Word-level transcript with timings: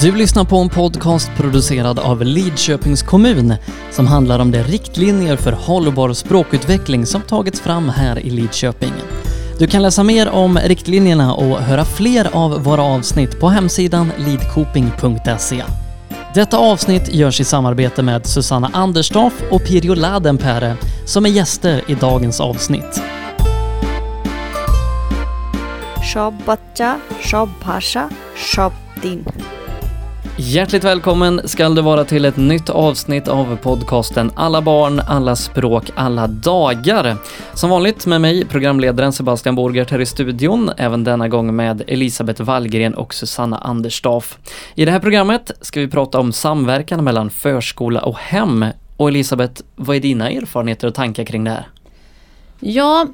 Du 0.00 0.16
lyssnar 0.16 0.44
på 0.44 0.56
en 0.56 0.68
podcast 0.68 1.30
producerad 1.36 1.98
av 1.98 2.24
Lidköpings 2.24 3.02
kommun 3.02 3.54
som 3.90 4.06
handlar 4.06 4.38
om 4.38 4.50
de 4.50 4.62
riktlinjer 4.62 5.36
för 5.36 5.52
hållbar 5.52 6.12
språkutveckling 6.12 7.06
som 7.06 7.22
tagits 7.22 7.60
fram 7.60 7.88
här 7.88 8.18
i 8.18 8.30
Lidköping. 8.30 8.92
Du 9.58 9.66
kan 9.66 9.82
läsa 9.82 10.02
mer 10.02 10.28
om 10.30 10.58
riktlinjerna 10.58 11.34
och 11.34 11.58
höra 11.58 11.84
fler 11.84 12.28
av 12.32 12.64
våra 12.64 12.82
avsnitt 12.82 13.40
på 13.40 13.48
hemsidan 13.48 14.12
lidkoping.se. 14.18 15.62
Detta 16.34 16.58
avsnitt 16.58 17.14
görs 17.14 17.40
i 17.40 17.44
samarbete 17.44 18.02
med 18.02 18.26
Susanna 18.26 18.70
Anderstorff 18.72 19.42
och 19.50 19.64
Pirjo 19.64 19.94
Ladenpere 19.94 20.76
som 21.06 21.26
är 21.26 21.30
gäster 21.30 21.82
i 21.86 21.94
dagens 21.94 22.40
avsnitt. 22.40 23.00
সব 26.12 26.32
বাচ্চা 26.46 26.90
সব 27.30 27.48
ভাষা 27.62 28.04
সব 28.54 28.72
দিন 29.02 29.18
Hjärtligt 30.39 30.83
välkommen 30.83 31.41
ska 31.47 31.69
du 31.69 31.81
vara 31.81 32.05
till 32.05 32.25
ett 32.25 32.37
nytt 32.37 32.69
avsnitt 32.69 33.27
av 33.27 33.55
podcasten 33.55 34.31
Alla 34.35 34.61
barn, 34.61 35.01
alla 35.07 35.35
språk, 35.35 35.91
alla 35.95 36.27
dagar. 36.27 37.17
Som 37.53 37.69
vanligt 37.69 38.05
med 38.05 38.21
mig, 38.21 38.45
programledaren 38.45 39.13
Sebastian 39.13 39.55
Borgert 39.55 39.91
här 39.91 40.01
i 40.01 40.05
studion, 40.05 40.71
även 40.77 41.03
denna 41.03 41.27
gång 41.27 41.55
med 41.55 41.83
Elisabeth 41.87 42.43
Wallgren 42.43 42.93
och 42.93 43.13
Susanna 43.13 43.57
Anderstaff. 43.57 44.37
I 44.75 44.85
det 44.85 44.91
här 44.91 44.99
programmet 44.99 45.51
ska 45.61 45.79
vi 45.79 45.87
prata 45.87 46.19
om 46.19 46.33
samverkan 46.33 47.03
mellan 47.03 47.29
förskola 47.29 48.01
och 48.01 48.17
hem. 48.17 48.65
Och 48.97 49.07
Elisabeth, 49.07 49.61
vad 49.75 49.95
är 49.95 49.99
dina 49.99 50.29
erfarenheter 50.29 50.87
och 50.87 50.95
tankar 50.95 51.23
kring 51.23 51.43
det 51.43 51.51
här? 51.51 51.67
Ja, 52.59 53.07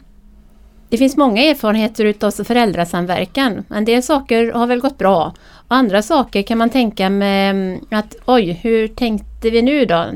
det 0.94 0.98
finns 0.98 1.18
många 1.18 1.42
erfarenheter 1.42 2.06
utav 2.06 2.32
föräldrasamverkan. 2.32 3.64
En 3.70 3.86
del 3.86 4.04
saker 4.04 4.52
har 4.52 4.68
väl 4.68 4.80
gått 4.80 4.98
bra. 4.98 5.34
Andra 5.74 6.02
saker 6.02 6.42
kan 6.42 6.58
man 6.58 6.70
tänka 6.70 7.10
med 7.10 7.50
mm, 7.50 7.86
att 7.92 8.16
oj, 8.26 8.52
hur 8.52 8.88
tänkte 8.88 9.50
vi 9.50 9.62
nu 9.62 9.86
då? 9.86 10.12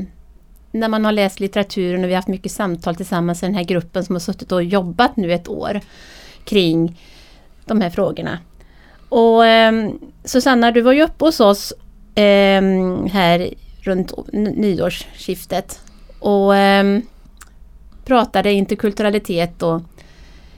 När 0.72 0.88
man 0.88 1.06
har 1.06 1.12
läst 1.12 1.40
litteraturen 1.40 2.04
och 2.04 2.10
vi 2.10 2.14
har 2.14 2.18
haft 2.18 2.28
mycket 2.28 2.52
samtal 2.52 2.96
tillsammans 2.96 3.44
i 3.44 3.46
den 3.46 3.56
här 3.56 3.64
gruppen 3.64 4.06
som 4.06 4.16
har 4.16 4.20
suttit 4.20 4.52
och 4.52 4.64
jobbat 4.64 5.18
nu 5.18 5.34
ett 5.34 5.48
år 5.48 5.82
kring 6.44 7.02
de 7.66 7.82
här 7.82 7.90
frågorna. 7.90 8.40
Och 9.10 9.46
eh, 9.46 9.90
Susanna, 10.24 10.72
du 10.72 10.82
var 10.82 10.94
ju 10.94 11.04
uppe 11.04 11.26
hos 11.26 11.40
oss 11.40 11.74
eh, 12.16 12.62
här 13.12 13.54
runt 13.82 14.14
nyårsskiftet 14.34 15.82
och 16.20 16.56
eh, 16.56 17.00
pratade 18.06 18.52
interkulturalitet 18.52 19.64
och 19.64 19.82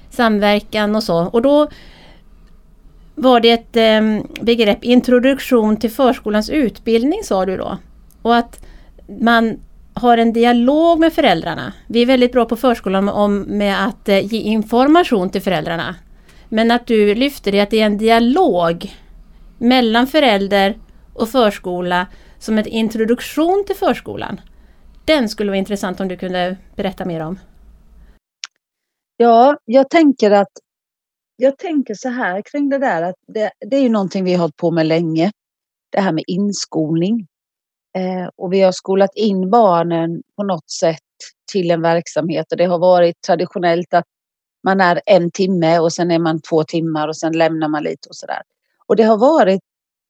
samverkan 0.10 0.96
och 0.96 1.04
så. 1.04 1.26
Och 1.26 1.42
då 1.42 1.70
var 3.22 3.40
det 3.40 3.52
ett 3.52 3.76
eh, 3.76 4.02
begrepp 4.42 4.84
introduktion 4.84 5.78
till 5.78 5.92
förskolans 5.92 6.50
utbildning 6.50 7.24
sa 7.24 7.46
du 7.46 7.58
då. 7.58 7.78
Och 8.22 8.36
att 8.36 8.66
man 9.22 9.60
har 9.94 10.18
en 10.18 10.34
dialog 10.34 11.00
med 11.00 11.14
föräldrarna. 11.14 11.74
Vi 11.88 12.02
är 12.02 12.06
väldigt 12.06 12.32
bra 12.32 12.46
på 12.46 12.56
förskolan 12.56 13.10
om, 13.10 13.42
med 13.42 13.86
att 13.86 14.10
eh, 14.10 14.34
ge 14.34 14.40
information 14.40 15.30
till 15.30 15.42
föräldrarna. 15.42 15.96
Men 16.50 16.72
att 16.72 16.88
du 16.88 17.16
lyfter 17.16 17.52
det 17.52 17.60
att 17.60 17.70
det 17.70 17.82
är 17.82 17.86
en 17.86 17.98
dialog 17.98 18.94
mellan 19.58 20.08
förälder 20.08 20.78
och 21.14 21.30
förskola 21.30 22.08
som 22.40 22.58
en 22.58 22.68
introduktion 22.68 23.64
till 23.68 23.76
förskolan. 23.76 24.42
Den 25.06 25.30
skulle 25.30 25.50
vara 25.50 25.58
intressant 25.58 26.00
om 26.00 26.08
du 26.08 26.18
kunde 26.18 26.58
berätta 26.76 27.06
mer 27.06 27.24
om. 27.24 27.40
Ja, 29.18 29.58
jag 29.66 29.90
tänker 29.90 30.32
att 30.32 30.52
jag 31.42 31.58
tänker 31.58 31.94
så 31.94 32.10
här 32.10 32.42
kring 32.52 32.70
det 32.70 32.78
där 32.78 33.02
att 33.02 33.16
det, 33.28 33.52
det 33.70 33.76
är 33.76 33.82
ju 33.82 33.90
någonting 33.90 34.24
vi 34.24 34.34
har 34.34 34.40
hållit 34.40 34.56
på 34.56 34.72
med 34.72 34.86
länge. 34.86 35.32
Det 35.90 36.02
här 36.02 36.12
med 36.12 36.24
inskolning. 36.28 37.28
Eh, 37.98 38.30
och 38.36 38.54
vi 38.54 38.62
har 38.62 38.72
skolat 38.72 39.16
in 39.16 39.50
barnen 39.50 40.24
på 40.36 40.44
något 40.44 40.70
sätt 40.70 41.00
till 41.52 41.72
en 41.72 41.82
verksamhet 41.82 42.52
och 42.52 42.58
det 42.58 42.66
har 42.66 42.80
varit 42.80 43.22
traditionellt 43.22 43.94
att 43.94 44.06
man 44.64 44.82
är 44.82 45.02
en 45.06 45.32
timme 45.32 45.80
och 45.80 45.94
sen 45.94 46.12
är 46.12 46.20
man 46.20 46.42
två 46.42 46.64
timmar 46.64 47.08
och 47.08 47.18
sen 47.18 47.38
lämnar 47.38 47.68
man 47.68 47.84
lite 47.84 48.10
och 48.10 48.16
sådär. 48.16 48.42
Och 48.86 48.96
det 48.96 49.04
har 49.04 49.18
varit 49.18 49.62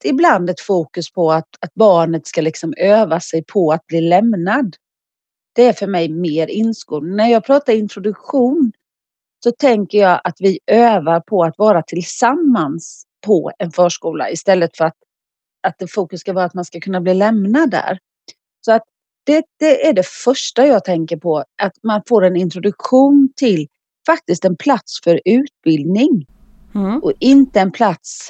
ibland 0.03 0.49
ett 0.49 0.61
fokus 0.61 1.11
på 1.11 1.31
att, 1.31 1.49
att 1.59 1.73
barnet 1.73 2.27
ska 2.27 2.41
liksom 2.41 2.73
öva 2.77 3.19
sig 3.19 3.43
på 3.43 3.71
att 3.71 3.85
bli 3.87 4.01
lämnad. 4.01 4.75
Det 5.53 5.65
är 5.65 5.73
för 5.73 5.87
mig 5.87 6.09
mer 6.09 6.47
inskolning. 6.47 7.15
När 7.15 7.27
jag 7.27 7.45
pratar 7.45 7.73
introduktion 7.73 8.71
så 9.43 9.51
tänker 9.51 9.97
jag 9.97 10.21
att 10.23 10.35
vi 10.39 10.59
övar 10.67 11.19
på 11.19 11.43
att 11.43 11.57
vara 11.57 11.83
tillsammans 11.83 13.03
på 13.25 13.51
en 13.59 13.71
förskola 13.71 14.29
istället 14.29 14.77
för 14.77 14.85
att, 14.85 14.97
att 15.67 15.91
fokus 15.91 16.19
ska 16.19 16.33
vara 16.33 16.45
att 16.45 16.53
man 16.53 16.65
ska 16.65 16.79
kunna 16.79 17.01
bli 17.01 17.13
lämnad 17.13 17.71
där. 17.71 17.99
Så 18.65 18.71
att 18.71 18.83
det, 19.23 19.45
det 19.59 19.87
är 19.87 19.93
det 19.93 20.07
första 20.07 20.67
jag 20.67 20.83
tänker 20.83 21.17
på, 21.17 21.43
att 21.61 21.73
man 21.83 22.01
får 22.07 22.25
en 22.25 22.35
introduktion 22.35 23.29
till 23.35 23.67
faktiskt 24.05 24.45
en 24.45 24.55
plats 24.55 24.99
för 25.03 25.21
utbildning. 25.25 26.25
Mm. 26.75 26.99
Och 26.99 27.13
inte 27.19 27.59
en 27.59 27.71
plats, 27.71 28.29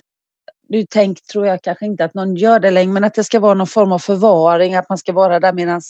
nu 0.70 0.86
tänk, 0.90 1.22
tror 1.22 1.48
jag 1.48 1.62
kanske 1.62 1.86
inte 1.86 2.06
att 2.06 2.14
någon 2.14 2.36
gör 2.36 2.60
det 2.60 2.72
längre, 2.72 2.94
men 2.94 3.04
att 3.04 3.14
det 3.14 3.24
ska 3.24 3.40
vara 3.40 3.54
någon 3.54 3.68
form 3.68 3.92
av 3.92 4.00
förvaring, 4.00 4.76
att 4.76 4.90
man 4.90 4.98
ska 4.98 5.14
vara 5.14 5.40
där 5.40 5.54
medan 5.54 5.82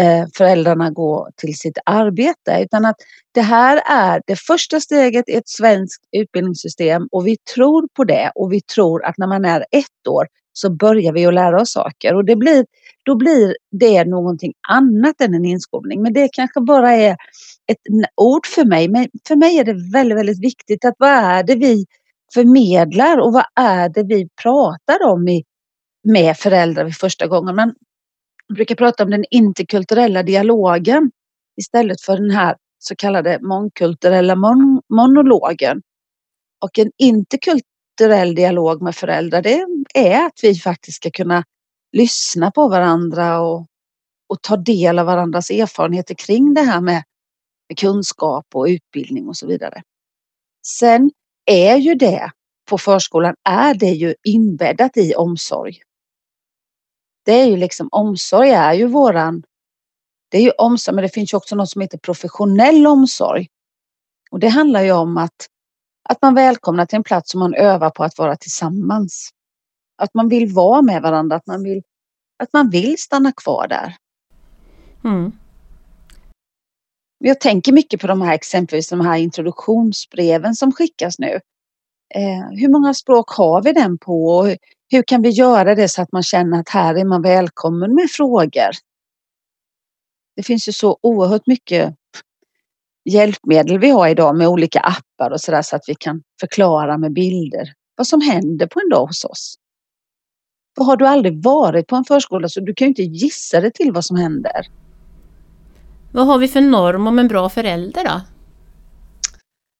Eh, 0.00 0.26
föräldrarna 0.34 0.90
gå 0.90 1.28
till 1.36 1.58
sitt 1.58 1.78
arbete. 1.84 2.58
Utan 2.60 2.84
att 2.84 2.96
det 3.32 3.40
här 3.40 3.82
är 3.86 4.22
det 4.26 4.36
första 4.36 4.80
steget 4.80 5.28
i 5.28 5.34
ett 5.34 5.48
svenskt 5.48 6.02
utbildningssystem 6.16 7.08
och 7.12 7.26
vi 7.26 7.36
tror 7.54 7.88
på 7.96 8.04
det 8.04 8.32
och 8.34 8.52
vi 8.52 8.60
tror 8.60 9.04
att 9.04 9.18
när 9.18 9.26
man 9.26 9.44
är 9.44 9.60
ett 9.60 10.08
år 10.08 10.26
så 10.52 10.70
börjar 10.70 11.12
vi 11.12 11.26
att 11.26 11.34
lära 11.34 11.60
oss 11.60 11.72
saker 11.72 12.14
och 12.14 12.24
det 12.24 12.36
blir, 12.36 12.66
då 13.02 13.16
blir 13.16 13.56
det 13.70 14.04
någonting 14.04 14.52
annat 14.68 15.20
än 15.20 15.34
en 15.34 15.44
inskolning. 15.44 16.02
Men 16.02 16.12
det 16.12 16.28
kanske 16.32 16.60
bara 16.60 16.92
är 16.92 17.16
ett 17.66 17.78
ord 18.16 18.46
för 18.46 18.64
mig. 18.64 18.88
Men 18.88 19.08
för 19.28 19.36
mig 19.36 19.58
är 19.58 19.64
det 19.64 19.92
väldigt, 19.92 20.18
väldigt 20.18 20.44
viktigt 20.44 20.84
att 20.84 20.94
vad 20.98 21.10
är 21.10 21.42
det 21.42 21.54
vi 21.54 21.84
förmedlar 22.34 23.18
och 23.18 23.32
vad 23.32 23.44
är 23.60 23.88
det 23.88 24.02
vi 24.02 24.28
pratar 24.42 25.02
om 25.02 25.28
i, 25.28 25.44
med 26.04 26.36
föräldrar 26.36 26.84
vid 26.84 26.96
första 26.96 27.26
gången. 27.26 27.56
Man 27.56 27.74
brukar 28.54 28.74
prata 28.74 29.04
om 29.04 29.10
den 29.10 29.24
interkulturella 29.30 30.22
dialogen 30.22 31.10
istället 31.56 32.00
för 32.00 32.16
den 32.16 32.30
här 32.30 32.56
så 32.78 32.96
kallade 32.96 33.38
mångkulturella 33.42 34.36
mon 34.36 34.82
monologen. 34.88 35.82
Och 36.64 36.78
en 36.78 36.90
interkulturell 36.98 38.34
dialog 38.34 38.82
med 38.82 38.94
föräldrar 38.94 39.42
det 39.42 39.66
är 39.94 40.26
att 40.26 40.40
vi 40.42 40.54
faktiskt 40.54 40.96
ska 40.96 41.10
kunna 41.10 41.44
lyssna 41.92 42.50
på 42.50 42.68
varandra 42.68 43.40
och, 43.40 43.66
och 44.28 44.42
ta 44.42 44.56
del 44.56 44.98
av 44.98 45.06
varandras 45.06 45.50
erfarenheter 45.50 46.14
kring 46.14 46.54
det 46.54 46.60
här 46.60 46.80
med, 46.80 47.02
med 47.68 47.78
kunskap 47.78 48.46
och 48.54 48.64
utbildning 48.64 49.28
och 49.28 49.36
så 49.36 49.46
vidare. 49.46 49.82
Sen 50.66 51.10
är 51.46 51.76
ju 51.76 51.94
det 51.94 52.30
på 52.70 52.78
förskolan 52.78 53.34
är 53.48 53.74
det 53.74 53.90
ju 53.90 54.14
inbäddat 54.22 54.96
i 54.96 55.14
omsorg 55.14 55.78
det 57.24 57.32
är 57.32 57.46
ju 57.46 57.56
liksom 57.56 57.88
omsorg 57.92 58.50
är 58.50 58.72
ju 58.72 58.86
våran 58.86 59.42
det 60.34 60.38
är 60.38 60.42
ju 60.42 60.50
omsorg 60.50 60.94
men 60.94 61.02
det 61.02 61.08
finns 61.08 61.32
ju 61.32 61.36
också 61.36 61.56
något 61.56 61.70
som 61.70 61.80
heter 61.80 61.98
professionell 61.98 62.86
omsorg. 62.86 63.48
Och 64.30 64.40
det 64.40 64.48
handlar 64.48 64.82
ju 64.82 64.92
om 64.92 65.16
att, 65.16 65.48
att 66.08 66.22
man 66.22 66.34
välkomnar 66.34 66.86
till 66.86 66.96
en 66.96 67.04
plats 67.04 67.30
som 67.30 67.40
man 67.40 67.54
övar 67.54 67.90
på 67.90 68.04
att 68.04 68.18
vara 68.18 68.36
tillsammans. 68.36 69.30
Att 69.96 70.14
man 70.14 70.28
vill 70.28 70.52
vara 70.52 70.82
med 70.82 71.02
varandra, 71.02 71.36
att 71.36 71.46
man 71.46 71.62
vill, 71.62 71.82
att 72.38 72.52
man 72.52 72.70
vill 72.70 72.98
stanna 72.98 73.32
kvar 73.32 73.68
där. 73.68 73.96
Mm. 75.04 75.32
Jag 77.18 77.40
tänker 77.40 77.72
mycket 77.72 78.00
på 78.00 78.06
de 78.06 78.22
här 78.22 78.34
exempelvis 78.34 78.88
de 78.88 79.00
här 79.00 79.16
introduktionsbreven 79.16 80.54
som 80.54 80.72
skickas 80.72 81.18
nu. 81.18 81.40
Eh, 82.14 82.50
hur 82.50 82.68
många 82.68 82.94
språk 82.94 83.30
har 83.30 83.62
vi 83.62 83.72
den 83.72 83.98
på? 83.98 84.48
Hur 84.90 85.02
kan 85.02 85.22
vi 85.22 85.30
göra 85.30 85.74
det 85.74 85.88
så 85.88 86.02
att 86.02 86.12
man 86.12 86.22
känner 86.22 86.60
att 86.60 86.68
här 86.68 86.94
är 86.94 87.04
man 87.04 87.22
välkommen 87.22 87.94
med 87.94 88.10
frågor? 88.10 88.70
Det 90.36 90.42
finns 90.42 90.68
ju 90.68 90.72
så 90.72 90.98
oerhört 91.02 91.46
mycket 91.46 91.94
hjälpmedel 93.04 93.78
vi 93.78 93.90
har 93.90 94.08
idag 94.08 94.36
med 94.36 94.48
olika 94.48 94.80
appar 94.80 95.30
och 95.30 95.40
sådär 95.40 95.62
så 95.62 95.76
att 95.76 95.84
vi 95.86 95.94
kan 95.94 96.22
förklara 96.40 96.98
med 96.98 97.12
bilder 97.12 97.72
vad 97.96 98.06
som 98.06 98.20
händer 98.20 98.66
på 98.66 98.80
en 98.80 98.88
dag 98.88 99.06
hos 99.06 99.24
oss. 99.24 99.54
För 100.76 100.84
har 100.84 100.96
du 100.96 101.06
aldrig 101.06 101.42
varit 101.42 101.86
på 101.86 101.96
en 101.96 102.04
förskola 102.04 102.48
så 102.48 102.60
du 102.60 102.74
kan 102.74 102.86
ju 102.86 102.88
inte 102.88 103.02
gissa 103.02 103.60
dig 103.60 103.72
till 103.72 103.92
vad 103.92 104.04
som 104.04 104.16
händer. 104.16 104.66
Vad 106.12 106.26
har 106.26 106.38
vi 106.38 106.48
för 106.48 106.60
norm 106.60 107.06
om 107.06 107.18
en 107.18 107.28
bra 107.28 107.48
förälder 107.48 108.04
då? 108.04 108.20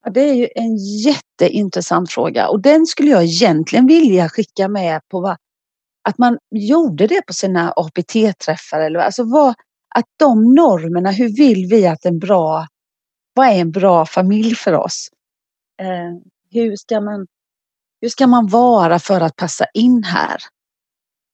Ja, 0.05 0.11
det 0.11 0.21
är 0.21 0.33
ju 0.33 0.49
en 0.55 0.77
jätteintressant 0.77 2.11
fråga 2.11 2.47
och 2.47 2.61
den 2.61 2.85
skulle 2.85 3.11
jag 3.11 3.23
egentligen 3.23 3.87
vilja 3.87 4.29
skicka 4.29 4.67
med 4.67 5.01
på 5.07 5.21
vad, 5.21 5.37
att 6.09 6.17
man 6.17 6.37
gjorde 6.51 7.07
det 7.07 7.21
på 7.27 7.33
sina 7.33 7.73
APT-träffar 7.75 8.79
eller 8.79 8.99
alltså 8.99 9.23
vad, 9.23 9.53
att 9.95 10.05
de 10.19 10.53
normerna, 10.53 11.11
hur 11.11 11.37
vill 11.37 11.67
vi 11.69 11.87
att 11.87 12.05
en 12.05 12.19
bra, 12.19 12.67
vad 13.33 13.47
är 13.47 13.61
en 13.61 13.71
bra 13.71 14.05
familj 14.05 14.55
för 14.55 14.73
oss? 14.73 15.09
Eh, 15.81 16.13
hur 16.51 16.75
ska 16.75 17.01
man, 17.01 17.27
hur 18.01 18.09
ska 18.09 18.27
man 18.27 18.47
vara 18.47 18.99
för 18.99 19.21
att 19.21 19.35
passa 19.35 19.65
in 19.73 20.03
här? 20.03 20.37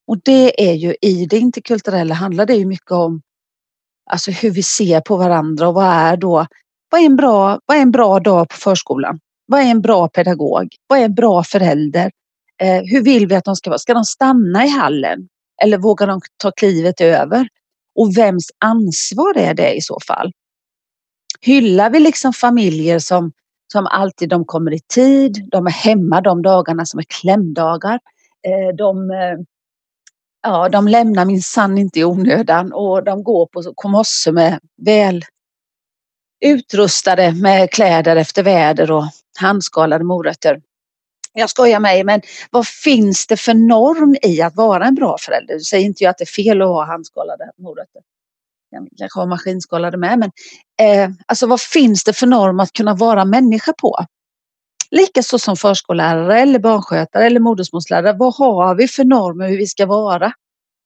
Och 0.08 0.18
det 0.24 0.70
är 0.70 0.74
ju 0.74 0.96
i 1.02 1.26
det 1.26 1.38
interkulturella 1.38 2.16
handlar 2.16 2.46
det 2.46 2.56
ju 2.56 2.66
mycket 2.66 2.92
om 2.92 3.22
alltså 4.10 4.32
hur 4.32 4.52
vi 4.52 4.64
ser 4.64 5.02
på 5.02 5.18
varandra 5.18 5.68
och 5.68 5.74
vad 5.74 5.86
är 5.86 6.18
då 6.18 6.48
vad 6.92 7.02
är 7.02 7.06
en 7.06 7.16
bra, 7.16 7.60
vad 7.66 7.78
är 7.78 7.82
en 7.82 7.92
bra 7.92 8.20
dag 8.20 8.50
på 8.50 8.56
förskolan? 8.56 9.20
Vad 9.46 9.62
är 9.62 9.66
en 9.66 9.82
bra 9.82 10.08
pedagog? 10.08 10.68
Vad 10.88 11.00
är 11.00 11.06
en 11.06 11.16
bra 11.16 11.44
förälder? 11.44 12.12
Eh, 12.62 12.82
hur 12.86 13.04
vill 13.04 13.28
vi 13.28 13.36
att 13.36 13.46
de 13.46 13.56
ska 13.56 13.70
vara? 13.70 13.78
Ska 13.78 13.94
de 13.94 14.04
stanna 14.04 14.66
i 14.66 14.70
hallen? 14.70 15.28
Eller 15.64 15.78
vågar 15.78 16.08
de 16.08 16.22
ta 16.38 16.52
klivet 16.52 17.02
över? 17.02 17.48
Och 17.96 18.18
vems 18.18 18.48
ansvar 18.66 19.38
är 19.38 19.54
det 19.54 19.74
i 19.74 19.82
så 19.82 20.00
fall? 20.08 20.32
Hyllar 21.42 21.90
vi 21.90 22.00
liksom 22.00 22.34
familjer 22.34 23.00
som, 23.00 23.32
som 23.74 23.88
alltid 23.88 24.30
de 24.30 24.46
kommer 24.46 24.74
i 24.74 24.80
tid, 24.94 25.48
de 25.52 25.68
är 25.68 25.72
hemma 25.72 26.22
de 26.22 26.42
dagarna 26.42 26.86
som 26.86 27.00
är 27.00 27.06
klämdagar. 27.22 28.00
Eh, 28.48 28.76
de, 28.78 29.12
eh, 29.12 29.40
ja, 30.44 30.70
de 30.70 30.88
lämnar 30.88 31.26
min 31.26 31.42
sann 31.42 31.78
inte 31.78 32.00
i 32.00 32.04
onödan 32.04 32.74
och 32.74 33.04
de 33.04 33.24
går 33.24 33.46
på 33.46 33.74
kommosse 33.76 34.32
med 34.32 34.60
väl 34.86 35.26
utrustade 36.42 37.34
med 37.34 37.72
kläder 37.72 38.16
efter 38.16 38.44
väder 38.44 38.92
och 38.92 39.04
handskalade 39.40 40.04
morötter. 40.04 40.62
Jag 41.34 41.50
skojar 41.50 41.80
mig 41.80 42.04
men 42.04 42.22
vad 42.52 42.68
finns 42.68 43.28
det 43.28 43.38
för 43.38 43.54
norm 43.54 44.16
i 44.22 44.42
att 44.42 44.56
vara 44.56 44.86
en 44.86 44.96
bra 44.96 45.18
förälder? 45.20 45.54
Du 45.54 45.60
säger 45.60 45.86
inte 45.86 46.04
ju 46.04 46.10
att 46.10 46.18
det 46.18 46.24
är 46.24 46.44
fel 46.44 46.62
att 46.62 46.68
ha 46.68 46.86
handskalade 46.86 47.52
morötter. 47.58 48.02
Jag 48.70 48.88
kanske 48.98 49.20
har 49.20 49.28
maskinskalade 49.28 49.98
med 49.98 50.20
men 50.20 50.32
eh, 50.82 51.10
alltså 51.26 51.48
vad 51.48 51.62
finns 51.62 52.04
det 52.04 52.14
för 52.14 52.28
norm 52.28 52.60
att 52.60 52.74
kunna 52.74 52.96
vara 52.96 53.26
människa 53.26 53.74
på? 53.74 54.06
Likaså 54.92 55.40
som 55.40 55.58
förskollärare 55.58 56.40
eller 56.40 56.60
barnskötare 56.60 57.26
eller 57.26 57.40
modersmålslärare. 57.40 58.18
Vad 58.18 58.36
har 58.36 58.76
vi 58.76 58.88
för 58.88 59.04
normer 59.04 59.50
hur 59.50 59.58
vi 59.58 59.68
ska 59.68 59.86
vara? 59.86 60.34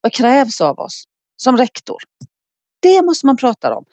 Vad 0.02 0.14
krävs 0.14 0.62
av 0.62 0.80
oss 0.80 1.04
som 1.38 1.58
rektor? 1.58 1.98
Det 2.82 3.02
måste 3.02 3.26
man 3.26 3.38
prata 3.38 3.76
om 3.76 3.86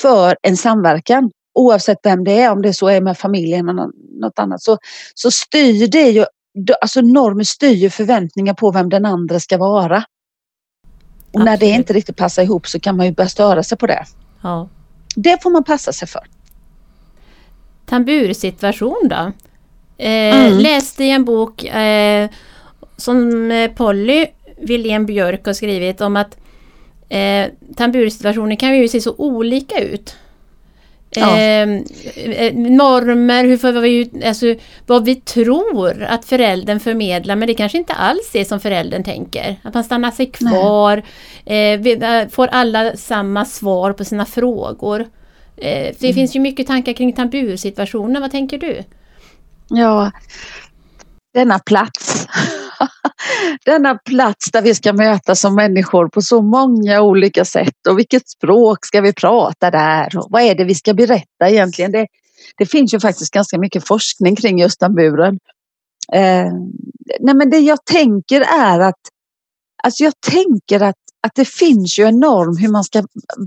för 0.00 0.36
en 0.42 0.56
samverkan 0.56 1.30
oavsett 1.54 1.98
vem 2.02 2.24
det 2.24 2.40
är, 2.40 2.50
om 2.50 2.62
det 2.62 2.74
så 2.74 2.88
är 2.88 3.00
med 3.00 3.18
familjen 3.18 3.68
eller 3.68 3.88
något 4.20 4.38
annat, 4.38 4.62
så, 4.62 4.78
så 5.14 5.30
styr 5.30 5.86
det 5.86 6.10
ju, 6.10 6.24
alltså 6.80 7.00
normer 7.00 7.44
styr 7.44 7.88
förväntningar 7.88 8.54
på 8.54 8.70
vem 8.70 8.88
den 8.88 9.04
andra 9.04 9.40
ska 9.40 9.58
vara. 9.58 9.96
Och 9.96 11.40
Absolut. 11.40 11.44
när 11.44 11.56
det 11.56 11.66
inte 11.66 11.92
riktigt 11.92 12.16
passar 12.16 12.42
ihop 12.42 12.66
så 12.66 12.80
kan 12.80 12.96
man 12.96 13.06
ju 13.06 13.12
börja 13.12 13.28
störa 13.28 13.62
sig 13.62 13.78
på 13.78 13.86
det. 13.86 14.04
Ja. 14.42 14.68
Det 15.16 15.42
får 15.42 15.50
man 15.50 15.64
passa 15.64 15.92
sig 15.92 16.08
för. 16.08 16.22
Tambursituation 17.86 19.08
då? 19.10 19.32
Eh, 19.96 20.46
mm. 20.46 20.58
Läste 20.58 21.04
i 21.04 21.10
en 21.10 21.24
bok 21.24 21.64
eh, 21.64 22.30
som 22.96 23.50
eh, 23.50 23.70
Polly 23.70 24.26
William 24.56 25.06
Björk 25.06 25.46
har 25.46 25.52
skrivit 25.52 26.00
om 26.00 26.16
att 26.16 26.36
eh, 27.08 27.46
tambursituationer 27.76 28.56
kan 28.56 28.78
ju 28.78 28.88
se 28.88 29.00
så 29.00 29.14
olika 29.18 29.80
ut. 29.80 30.16
Ja. 31.16 31.38
Ehm, 31.38 31.84
eh, 32.14 32.54
normer, 32.54 33.44
hur 33.44 33.56
får 33.56 33.72
vi, 33.72 34.10
alltså, 34.24 34.54
vad 34.86 35.04
vi 35.04 35.14
tror 35.14 36.02
att 36.02 36.24
föräldern 36.24 36.80
förmedlar 36.80 37.36
men 37.36 37.48
det 37.48 37.54
kanske 37.54 37.78
inte 37.78 37.92
alls 37.92 38.34
är 38.34 38.44
som 38.44 38.60
föräldern 38.60 39.04
tänker. 39.04 39.56
Att 39.62 39.74
man 39.74 39.84
stannar 39.84 40.10
sig 40.10 40.26
kvar, 40.26 41.02
eh, 41.44 41.80
vi, 41.80 41.98
eh, 42.02 42.28
får 42.28 42.46
alla 42.46 42.96
samma 42.96 43.44
svar 43.44 43.92
på 43.92 44.04
sina 44.04 44.26
frågor. 44.26 45.00
Eh, 45.56 45.94
det 45.98 46.02
mm. 46.02 46.14
finns 46.14 46.36
ju 46.36 46.40
mycket 46.40 46.66
tankar 46.66 46.92
kring 46.92 47.12
tambursituationer, 47.12 48.20
vad 48.20 48.30
tänker 48.30 48.58
du? 48.58 48.82
Ja, 49.68 50.10
denna 51.34 51.58
plats 51.58 52.26
denna 53.64 53.94
plats 53.94 54.50
där 54.52 54.62
vi 54.62 54.74
ska 54.74 54.92
mötas 54.92 55.40
som 55.40 55.54
människor 55.54 56.08
på 56.08 56.22
så 56.22 56.42
många 56.42 57.00
olika 57.00 57.44
sätt 57.44 57.86
och 57.88 57.98
vilket 57.98 58.28
språk 58.28 58.86
ska 58.86 59.00
vi 59.00 59.12
prata 59.12 59.70
där 59.70 60.18
och 60.18 60.26
vad 60.30 60.42
är 60.42 60.54
det 60.54 60.64
vi 60.64 60.74
ska 60.74 60.94
berätta 60.94 61.50
egentligen? 61.50 61.92
Det, 61.92 62.06
det 62.58 62.66
finns 62.66 62.94
ju 62.94 63.00
faktiskt 63.00 63.34
ganska 63.34 63.58
mycket 63.58 63.86
forskning 63.88 64.36
kring 64.36 64.58
just 64.58 64.80
tamburen. 64.80 65.38
Eh, 66.12 66.52
nej 67.20 67.34
men 67.34 67.50
det 67.50 67.58
jag 67.58 67.84
tänker 67.84 68.40
är 68.40 68.80
att 68.80 69.00
alltså 69.82 70.04
jag 70.04 70.20
tänker 70.20 70.80
att, 70.80 70.96
att 71.26 71.34
det 71.34 71.48
finns 71.48 71.98
ju 71.98 72.04
en 72.04 72.20
norm 72.20 72.56
hur 72.56 72.68
man 72.68 72.84
ska 72.84 73.04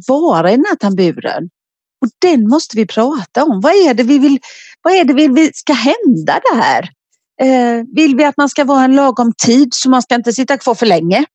vara 0.07 0.51
i 0.51 0.55
den 0.55 0.65
här 0.69 0.75
tamburen. 0.75 1.49
Och 2.01 2.09
den 2.21 2.49
måste 2.49 2.77
vi 2.77 2.85
prata 2.85 3.43
om. 3.43 3.61
Vad 3.61 3.73
är 3.73 3.93
det 3.93 4.03
vi 4.03 4.19
vill, 4.19 4.39
vad 4.81 4.93
är 4.93 5.03
det 5.03 5.13
vi 5.13 5.27
vill 5.27 5.51
ska 5.53 5.73
hända 5.73 6.39
där? 6.53 6.89
Eh, 7.41 7.83
vill 7.95 8.15
vi 8.15 8.23
att 8.23 8.37
man 8.37 8.49
ska 8.49 8.63
vara 8.63 8.83
en 8.83 8.95
lagom 8.95 9.33
tid 9.45 9.73
så 9.73 9.89
man 9.89 10.01
ska 10.01 10.15
inte 10.15 10.33
sitta 10.33 10.57
kvar 10.57 10.75
för 10.75 10.85
länge? 10.85 11.25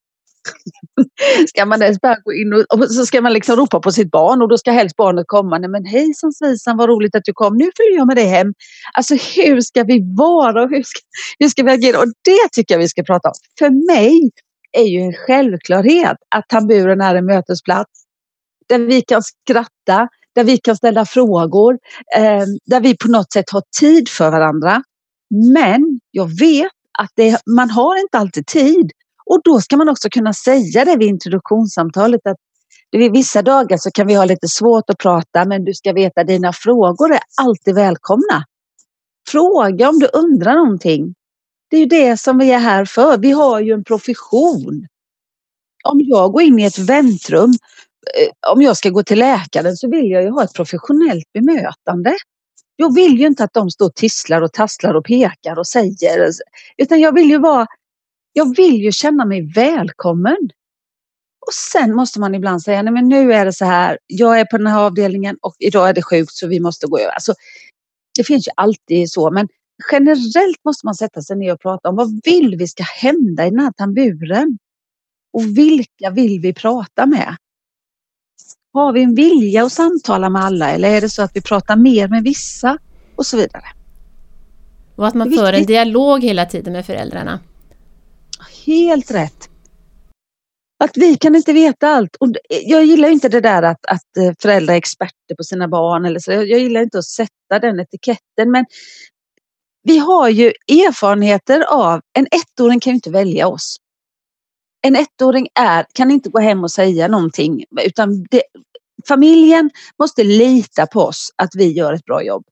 ska 1.48 1.66
man 1.66 1.82
ens 1.82 2.00
bara 2.00 2.16
gå 2.24 2.32
in 2.32 2.52
och, 2.52 2.78
och, 2.78 2.90
så 2.90 3.06
ska 3.06 3.20
man 3.20 3.32
liksom 3.32 3.56
ropa 3.56 3.80
på 3.80 3.92
sitt 3.92 4.10
barn 4.10 4.42
och 4.42 4.48
då 4.48 4.58
ska 4.58 4.70
helst 4.70 4.96
barnet 4.96 5.24
komma. 5.26 5.58
Nej 5.58 5.70
men 5.70 5.84
hejsan 5.84 6.32
svejsan 6.32 6.76
vad 6.76 6.88
roligt 6.88 7.14
att 7.14 7.24
du 7.24 7.32
kom. 7.32 7.56
Nu 7.56 7.70
följer 7.76 7.96
jag 7.96 8.06
med 8.06 8.16
dig 8.16 8.26
hem. 8.26 8.54
Alltså 8.92 9.14
hur 9.14 9.60
ska 9.60 9.84
vi 9.84 10.14
vara 10.16 10.62
och 10.62 10.70
hur 10.70 10.82
ska, 10.82 11.00
hur 11.38 11.48
ska 11.48 11.62
vi 11.62 11.70
agera? 11.70 11.98
Och 11.98 12.06
det 12.06 12.48
tycker 12.52 12.74
jag 12.74 12.78
vi 12.78 12.88
ska 12.88 13.02
prata 13.02 13.28
om. 13.28 13.34
För 13.58 13.86
mig 13.94 14.30
är 14.72 14.84
ju 14.84 15.00
en 15.00 15.12
självklarhet 15.12 16.16
att 16.28 16.48
tamburen 16.48 17.00
är 17.00 17.14
en 17.14 17.26
mötesplats 17.26 18.02
där 18.68 18.78
vi 18.78 19.02
kan 19.02 19.22
skratta, 19.22 20.08
där 20.34 20.44
vi 20.44 20.58
kan 20.58 20.76
ställa 20.76 21.06
frågor, 21.06 21.78
eh, 22.16 22.44
där 22.66 22.80
vi 22.80 22.96
på 22.96 23.08
något 23.08 23.32
sätt 23.32 23.50
har 23.50 23.62
tid 23.80 24.08
för 24.08 24.30
varandra. 24.30 24.82
Men 25.54 25.91
jag 26.12 26.38
vet 26.40 26.72
att 26.98 27.10
det, 27.14 27.40
man 27.46 27.70
har 27.70 28.00
inte 28.00 28.18
alltid 28.18 28.46
tid. 28.46 28.90
Och 29.26 29.40
då 29.44 29.60
ska 29.60 29.76
man 29.76 29.88
också 29.88 30.08
kunna 30.10 30.32
säga 30.32 30.84
det 30.84 30.96
vid 30.96 31.08
introduktionssamtalet 31.08 32.20
att 32.26 32.36
vid 32.90 33.12
vissa 33.12 33.42
dagar 33.42 33.76
så 33.76 33.90
kan 33.90 34.06
vi 34.06 34.14
ha 34.14 34.24
lite 34.24 34.48
svårt 34.48 34.90
att 34.90 34.98
prata 34.98 35.44
men 35.44 35.64
du 35.64 35.74
ska 35.74 35.92
veta 35.92 36.20
att 36.20 36.26
dina 36.26 36.52
frågor 36.52 37.12
är 37.12 37.20
alltid 37.42 37.74
välkomna. 37.74 38.44
Fråga 39.28 39.88
om 39.88 39.98
du 39.98 40.08
undrar 40.12 40.54
någonting. 40.54 41.14
Det 41.70 41.76
är 41.76 41.80
ju 41.80 41.86
det 41.86 42.20
som 42.20 42.38
vi 42.38 42.50
är 42.50 42.58
här 42.58 42.84
för. 42.84 43.18
Vi 43.18 43.30
har 43.30 43.60
ju 43.60 43.72
en 43.72 43.84
profession. 43.84 44.86
Om 45.84 46.00
jag 46.00 46.32
går 46.32 46.42
in 46.42 46.58
i 46.58 46.64
ett 46.64 46.78
väntrum, 46.78 47.50
eh, 48.18 48.52
om 48.52 48.62
jag 48.62 48.76
ska 48.76 48.88
gå 48.88 49.02
till 49.02 49.18
läkaren 49.18 49.76
så 49.76 49.90
vill 49.90 50.10
jag 50.10 50.22
ju 50.22 50.30
ha 50.30 50.44
ett 50.44 50.54
professionellt 50.54 51.32
bemötande. 51.32 52.16
Jag 52.82 52.94
vill 52.94 53.20
ju 53.20 53.26
inte 53.26 53.44
att 53.44 53.54
de 53.54 53.70
står 53.70 53.86
och 53.86 53.94
tisslar 53.94 54.42
och 54.42 54.52
tasslar 54.52 54.94
och 54.94 55.04
pekar 55.04 55.58
och 55.58 55.66
säger. 55.66 56.30
Utan 56.76 57.00
jag 57.00 57.14
vill 57.14 57.30
ju 57.30 57.38
vara... 57.38 57.66
Jag 58.32 58.56
vill 58.56 58.82
ju 58.82 58.92
känna 58.92 59.24
mig 59.24 59.52
välkommen. 59.54 60.50
Och 61.46 61.54
sen 61.72 61.94
måste 61.94 62.20
man 62.20 62.34
ibland 62.34 62.62
säga, 62.62 62.82
nej 62.82 62.92
men 62.92 63.08
nu 63.08 63.32
är 63.32 63.44
det 63.44 63.52
så 63.52 63.64
här, 63.64 63.98
jag 64.06 64.40
är 64.40 64.44
på 64.44 64.58
den 64.58 64.66
här 64.66 64.80
avdelningen 64.80 65.38
och 65.42 65.54
idag 65.58 65.88
är 65.88 65.92
det 65.92 66.02
sjukt 66.02 66.32
så 66.32 66.46
vi 66.46 66.60
måste 66.60 66.86
gå 66.86 66.98
över. 66.98 67.12
Alltså, 67.12 67.34
det 68.16 68.24
finns 68.24 68.48
ju 68.48 68.52
alltid 68.56 69.10
så, 69.10 69.30
men 69.30 69.48
generellt 69.92 70.64
måste 70.64 70.86
man 70.86 70.94
sätta 70.94 71.22
sig 71.22 71.36
ner 71.36 71.52
och 71.52 71.60
prata 71.60 71.88
om 71.88 71.96
vad 71.96 72.20
vill 72.24 72.56
vi 72.58 72.68
ska 72.68 72.82
hända 72.82 73.46
i 73.46 73.50
den 73.50 73.60
här 73.60 73.72
tamburen? 73.72 74.58
Och 75.32 75.58
vilka 75.58 76.10
vill 76.10 76.40
vi 76.40 76.54
prata 76.54 77.06
med? 77.06 77.36
Har 78.72 78.92
vi 78.92 79.02
en 79.02 79.14
vilja 79.14 79.64
att 79.64 79.72
samtala 79.72 80.30
med 80.30 80.44
alla 80.44 80.70
eller 80.70 80.90
är 80.90 81.00
det 81.00 81.08
så 81.08 81.22
att 81.22 81.30
vi 81.34 81.40
pratar 81.40 81.76
mer 81.76 82.08
med 82.08 82.22
vissa 82.22 82.78
och 83.16 83.26
så 83.26 83.36
vidare. 83.36 83.64
Och 84.96 85.06
att 85.06 85.14
man 85.14 85.32
för 85.32 85.52
en 85.52 85.66
dialog 85.66 86.24
hela 86.24 86.46
tiden 86.46 86.72
med 86.72 86.86
föräldrarna. 86.86 87.40
Helt 88.66 89.10
rätt. 89.10 89.48
Att 90.84 90.96
vi 90.96 91.16
kan 91.16 91.36
inte 91.36 91.52
veta 91.52 91.88
allt. 91.88 92.16
Och 92.16 92.28
jag 92.48 92.84
gillar 92.84 93.08
inte 93.08 93.28
det 93.28 93.40
där 93.40 93.62
att, 93.62 93.86
att 93.86 94.16
eh, 94.16 94.32
föräldrar 94.42 94.74
är 94.74 94.78
experter 94.78 95.34
på 95.36 95.44
sina 95.44 95.68
barn. 95.68 96.04
Eller 96.04 96.20
så. 96.20 96.32
Jag 96.32 96.44
gillar 96.44 96.82
inte 96.82 96.98
att 96.98 97.04
sätta 97.04 97.58
den 97.60 97.80
etiketten. 97.80 98.50
Men 98.50 98.64
vi 99.82 99.98
har 99.98 100.28
ju 100.28 100.46
erfarenheter 100.68 101.60
av, 101.60 102.00
en 102.12 102.26
ettåring 102.26 102.80
kan 102.80 102.90
ju 102.90 102.94
inte 102.94 103.10
välja 103.10 103.48
oss 103.48 103.76
en 104.82 104.96
ettåring 104.96 105.48
är, 105.54 105.86
kan 105.92 106.10
inte 106.10 106.30
gå 106.30 106.38
hem 106.38 106.64
och 106.64 106.70
säga 106.70 107.08
någonting 107.08 107.64
utan 107.80 108.26
det, 108.30 108.42
familjen 109.08 109.70
måste 109.98 110.24
lita 110.24 110.86
på 110.86 111.00
oss 111.00 111.30
att 111.36 111.54
vi 111.54 111.72
gör 111.72 111.92
ett 111.92 112.04
bra 112.04 112.22
jobb. 112.22 112.44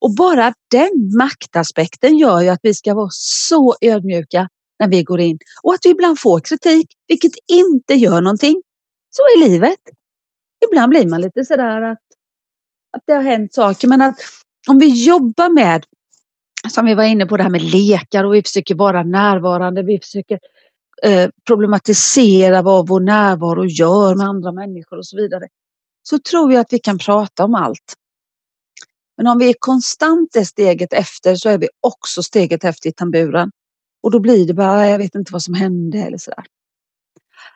Och 0.00 0.14
bara 0.14 0.54
den 0.70 1.12
maktaspekten 1.18 2.18
gör 2.18 2.40
ju 2.40 2.48
att 2.48 2.60
vi 2.62 2.74
ska 2.74 2.94
vara 2.94 3.08
så 3.12 3.76
ödmjuka 3.80 4.48
när 4.78 4.88
vi 4.88 5.02
går 5.02 5.20
in 5.20 5.38
och 5.62 5.74
att 5.74 5.80
vi 5.84 5.90
ibland 5.90 6.20
får 6.20 6.40
kritik, 6.40 6.86
vilket 7.08 7.32
inte 7.52 7.94
gör 7.94 8.20
någonting. 8.20 8.62
Så 9.10 9.22
är 9.22 9.48
livet. 9.48 9.78
Ibland 10.70 10.90
blir 10.90 11.06
man 11.06 11.20
lite 11.20 11.44
sådär 11.44 11.82
att, 11.82 11.98
att 12.96 13.02
det 13.06 13.12
har 13.12 13.22
hänt 13.22 13.54
saker, 13.54 13.88
men 13.88 14.02
att 14.02 14.20
om 14.68 14.78
vi 14.78 15.04
jobbar 15.04 15.48
med, 15.48 15.84
som 16.68 16.86
vi 16.86 16.94
var 16.94 17.04
inne 17.04 17.26
på 17.26 17.36
det 17.36 17.42
här 17.42 17.50
med 17.50 17.62
lekar 17.62 18.24
och 18.24 18.34
vi 18.34 18.42
försöker 18.42 18.74
vara 18.74 19.02
närvarande, 19.02 19.82
vi 19.82 19.98
försöker 19.98 20.38
Eh, 20.38 20.59
Eh, 21.02 21.30
problematisera 21.46 22.62
vad 22.62 22.88
vår 22.88 23.00
närvaro 23.00 23.64
gör 23.64 24.14
med 24.14 24.26
andra 24.26 24.52
människor 24.52 24.98
och 24.98 25.06
så 25.06 25.16
vidare. 25.16 25.48
Så 26.02 26.18
tror 26.18 26.52
jag 26.52 26.60
att 26.60 26.72
vi 26.72 26.78
kan 26.78 26.98
prata 26.98 27.44
om 27.44 27.54
allt. 27.54 27.94
Men 29.16 29.26
om 29.26 29.38
vi 29.38 29.48
är 29.48 29.54
konstant 29.58 30.30
det 30.32 30.44
steget 30.44 30.92
efter 30.92 31.34
så 31.34 31.48
är 31.48 31.58
vi 31.58 31.68
också 31.80 32.22
steget 32.22 32.64
efter 32.64 32.88
i 32.88 32.92
tamburen. 32.92 33.50
Och 34.02 34.10
då 34.10 34.20
blir 34.20 34.46
det 34.46 34.54
bara, 34.54 34.88
jag 34.88 34.98
vet 34.98 35.14
inte 35.14 35.32
vad 35.32 35.42
som 35.42 35.54
hände 35.54 35.98
eller 35.98 36.18
sådär. 36.18 36.44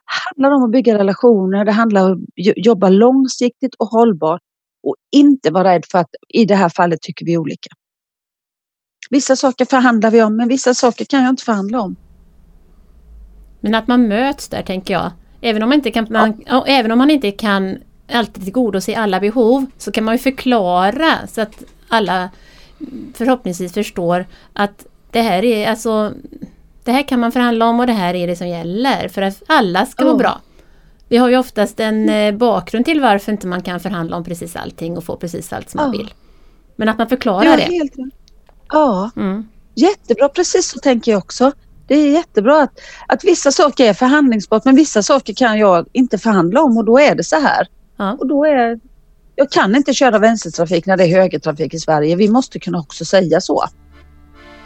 handlar 0.04 0.56
om 0.56 0.64
att 0.64 0.70
bygga 0.70 0.98
relationer, 0.98 1.64
det 1.64 1.72
handlar 1.72 2.12
om 2.12 2.12
att 2.12 2.26
jobba 2.56 2.88
långsiktigt 2.88 3.74
och 3.74 3.86
hållbart 3.86 4.40
och 4.82 4.96
inte 5.12 5.50
vara 5.50 5.74
rädd 5.74 5.84
för 5.90 5.98
att 5.98 6.10
i 6.28 6.44
det 6.44 6.54
här 6.54 6.68
fallet 6.68 7.02
tycker 7.02 7.26
vi 7.26 7.38
olika. 7.38 7.70
Vissa 9.10 9.36
saker 9.36 9.64
förhandlar 9.64 10.10
vi 10.10 10.22
om 10.22 10.36
men 10.36 10.48
vissa 10.48 10.74
saker 10.74 11.04
kan 11.04 11.22
jag 11.22 11.30
inte 11.30 11.44
förhandla 11.44 11.80
om. 11.80 11.96
Men 13.64 13.75
att 13.75 13.88
man 13.88 14.09
möts 14.09 14.49
där 14.49 14.62
tänker 14.62 14.94
jag. 14.94 15.11
Även 15.40 15.62
om 15.62 15.68
man 15.68 15.78
inte 15.78 15.90
kan, 15.90 16.06
man, 16.11 16.42
ja. 16.47 16.64
även 16.66 16.92
om 16.92 16.99
man 16.99 17.11
inte 17.11 17.30
kan 17.30 17.78
alltid 18.12 18.44
tillgodose 18.44 18.97
alla 18.97 19.21
behov 19.21 19.66
så 19.78 19.92
kan 19.92 20.04
man 20.04 20.14
ju 20.14 20.18
förklara 20.18 21.26
så 21.28 21.40
att 21.40 21.62
alla 21.88 22.30
förhoppningsvis 23.14 23.75
förstår 23.75 24.26
att 24.52 24.87
det 25.11 25.21
här 25.21 25.44
är 25.44 25.68
alltså 25.71 26.12
det 26.85 26.92
här 26.92 27.02
kan 27.02 27.21
man 27.21 27.33
förhandla 27.33 27.66
om 27.66 27.80
och 27.80 27.87
det 27.87 27.92
här 27.92 28.14
är 28.14 28.26
det 28.26 28.37
som 28.37 28.49
gäller 28.49 29.09
för 29.09 29.23
att 29.23 29.42
alla 29.47 29.87
ska 29.87 30.04
oh. 30.04 30.11
må 30.11 30.16
bra. 30.16 30.40
Vi 31.09 31.16
har 31.16 31.28
ju 31.28 31.38
oftast 31.38 31.80
en 31.80 32.09
eh, 32.09 32.35
bakgrund 32.35 32.85
till 32.85 33.00
varför 33.00 33.33
inte 33.33 33.47
man 33.47 33.62
kan 33.62 33.80
förhandla 33.80 34.16
om 34.16 34.25
precis 34.25 34.56
allting 34.56 34.97
och 34.97 35.04
få 35.04 35.16
precis 35.16 35.52
allt 35.52 35.71
som 35.71 35.80
oh. 35.80 35.85
man 35.87 35.92
vill. 35.92 36.14
Men 36.76 36.88
att 36.88 36.99
man 36.99 37.09
förklarar 37.09 37.44
ja, 37.44 37.56
det. 37.56 37.62
Helt, 37.62 37.92
ja, 38.68 39.11
mm. 39.16 39.49
jättebra. 39.75 40.28
Precis 40.28 40.68
så 40.68 40.78
tänker 40.78 41.12
jag 41.12 41.18
också. 41.18 41.52
Det 41.86 41.94
är 41.94 42.10
jättebra 42.10 42.62
att, 42.62 42.80
att 43.08 43.24
vissa 43.24 43.52
saker 43.52 43.88
är 43.88 43.94
förhandlingsbart 43.94 44.64
men 44.64 44.76
vissa 44.76 45.02
saker 45.02 45.34
kan 45.34 45.58
jag 45.58 45.86
inte 45.92 46.18
förhandla 46.18 46.62
om 46.62 46.78
och 46.78 46.84
då 46.84 46.98
är 46.98 47.14
det 47.14 47.24
så 47.24 47.36
här. 47.36 47.66
Ja. 47.96 48.16
Och 48.20 48.26
då 48.26 48.44
är, 48.44 48.80
jag 49.36 49.50
kan 49.50 49.76
inte 49.76 49.94
köra 49.94 50.18
vänstertrafik 50.18 50.86
när 50.86 50.96
det 50.96 51.04
är 51.04 51.16
högertrafik 51.16 51.74
i 51.74 51.78
Sverige. 51.78 52.16
Vi 52.16 52.28
måste 52.28 52.58
kunna 52.58 52.78
också 52.78 53.04
säga 53.04 53.40
så. 53.40 53.64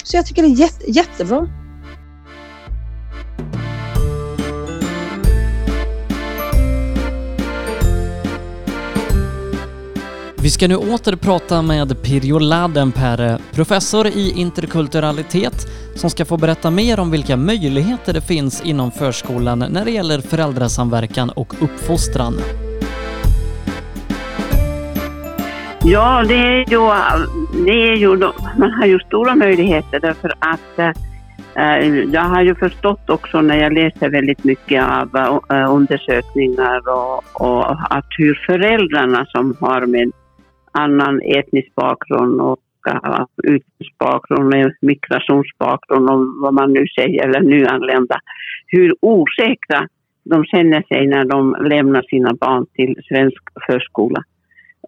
Så 0.04 0.16
jag 0.16 0.26
tycker 0.26 0.42
det 0.42 0.48
är 0.48 0.60
jätte, 0.60 0.90
jättebra. 0.90 1.48
Vi 10.48 10.52
ska 10.52 10.68
nu 10.68 10.76
åter 10.76 11.16
prata 11.16 11.62
med 11.62 12.02
Pirjo 12.02 12.38
Ladenperä, 12.38 13.38
professor 13.54 14.06
i 14.06 14.32
interkulturalitet, 14.36 15.54
som 15.94 16.10
ska 16.10 16.24
få 16.24 16.36
berätta 16.36 16.70
mer 16.70 17.00
om 17.00 17.10
vilka 17.10 17.36
möjligheter 17.36 18.12
det 18.12 18.20
finns 18.20 18.62
inom 18.64 18.90
förskolan 18.90 19.58
när 19.58 19.84
det 19.84 19.90
gäller 19.90 20.20
föräldrasamverkan 20.20 21.30
och 21.30 21.54
uppfostran. 21.62 22.34
Ja, 25.84 26.24
det 26.28 26.34
är 26.34 26.58
ju, 26.58 26.80
det 27.64 27.92
är 27.92 27.96
ju, 27.96 28.16
man 28.58 28.70
har 28.70 28.86
ju 28.86 28.98
stora 28.98 29.34
möjligheter 29.34 30.00
därför 30.00 30.34
att 30.38 30.78
eh, 30.78 31.86
jag 32.12 32.22
har 32.22 32.42
ju 32.42 32.54
förstått 32.54 33.10
också 33.10 33.40
när 33.40 33.56
jag 33.56 33.72
läser 33.72 34.08
väldigt 34.08 34.44
mycket 34.44 34.84
av 34.84 35.16
eh, 35.50 35.74
undersökningar 35.74 36.88
och, 36.88 37.40
och, 37.40 37.70
att 37.70 38.06
hur 38.18 38.44
föräldrarna 38.46 39.26
som 39.26 39.56
har 39.60 39.86
med 39.86 40.12
annan 40.72 41.22
etnisk 41.22 41.74
bakgrund 41.74 42.40
och 42.40 42.60
äh, 42.88 43.24
utbildningsbakgrund, 43.36 44.74
migrationsbakgrund 44.80 46.10
och 46.10 46.26
vad 46.42 46.54
man 46.54 46.72
nu 46.72 46.86
säger, 46.86 47.28
eller 47.28 47.40
nyanlända, 47.40 48.20
hur 48.66 48.94
osäkra 49.00 49.88
de 50.24 50.44
känner 50.44 50.82
sig 50.82 51.06
när 51.06 51.24
de 51.24 51.56
lämnar 51.60 52.02
sina 52.02 52.34
barn 52.34 52.66
till 52.74 52.96
svensk 53.08 53.42
förskola. 53.66 54.22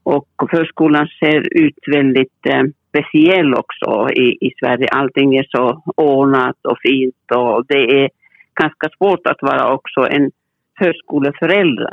Och 0.03 0.29
förskolan 0.51 1.09
ser 1.21 1.59
ut 1.65 1.79
väldigt 1.87 2.47
eh, 2.47 2.63
speciell 2.89 3.55
också 3.55 4.11
i, 4.11 4.47
i 4.47 4.51
Sverige. 4.61 4.89
Allting 4.89 5.37
är 5.37 5.47
så 5.49 5.83
ordnat 5.97 6.57
och 6.69 6.79
fint 6.83 7.31
och 7.35 7.65
det 7.69 8.03
är 8.05 8.11
ganska 8.55 8.89
svårt 8.99 9.27
att 9.27 9.43
vara 9.43 9.73
också 9.75 10.01
en 10.11 10.31
förskoleförälder. 10.79 11.93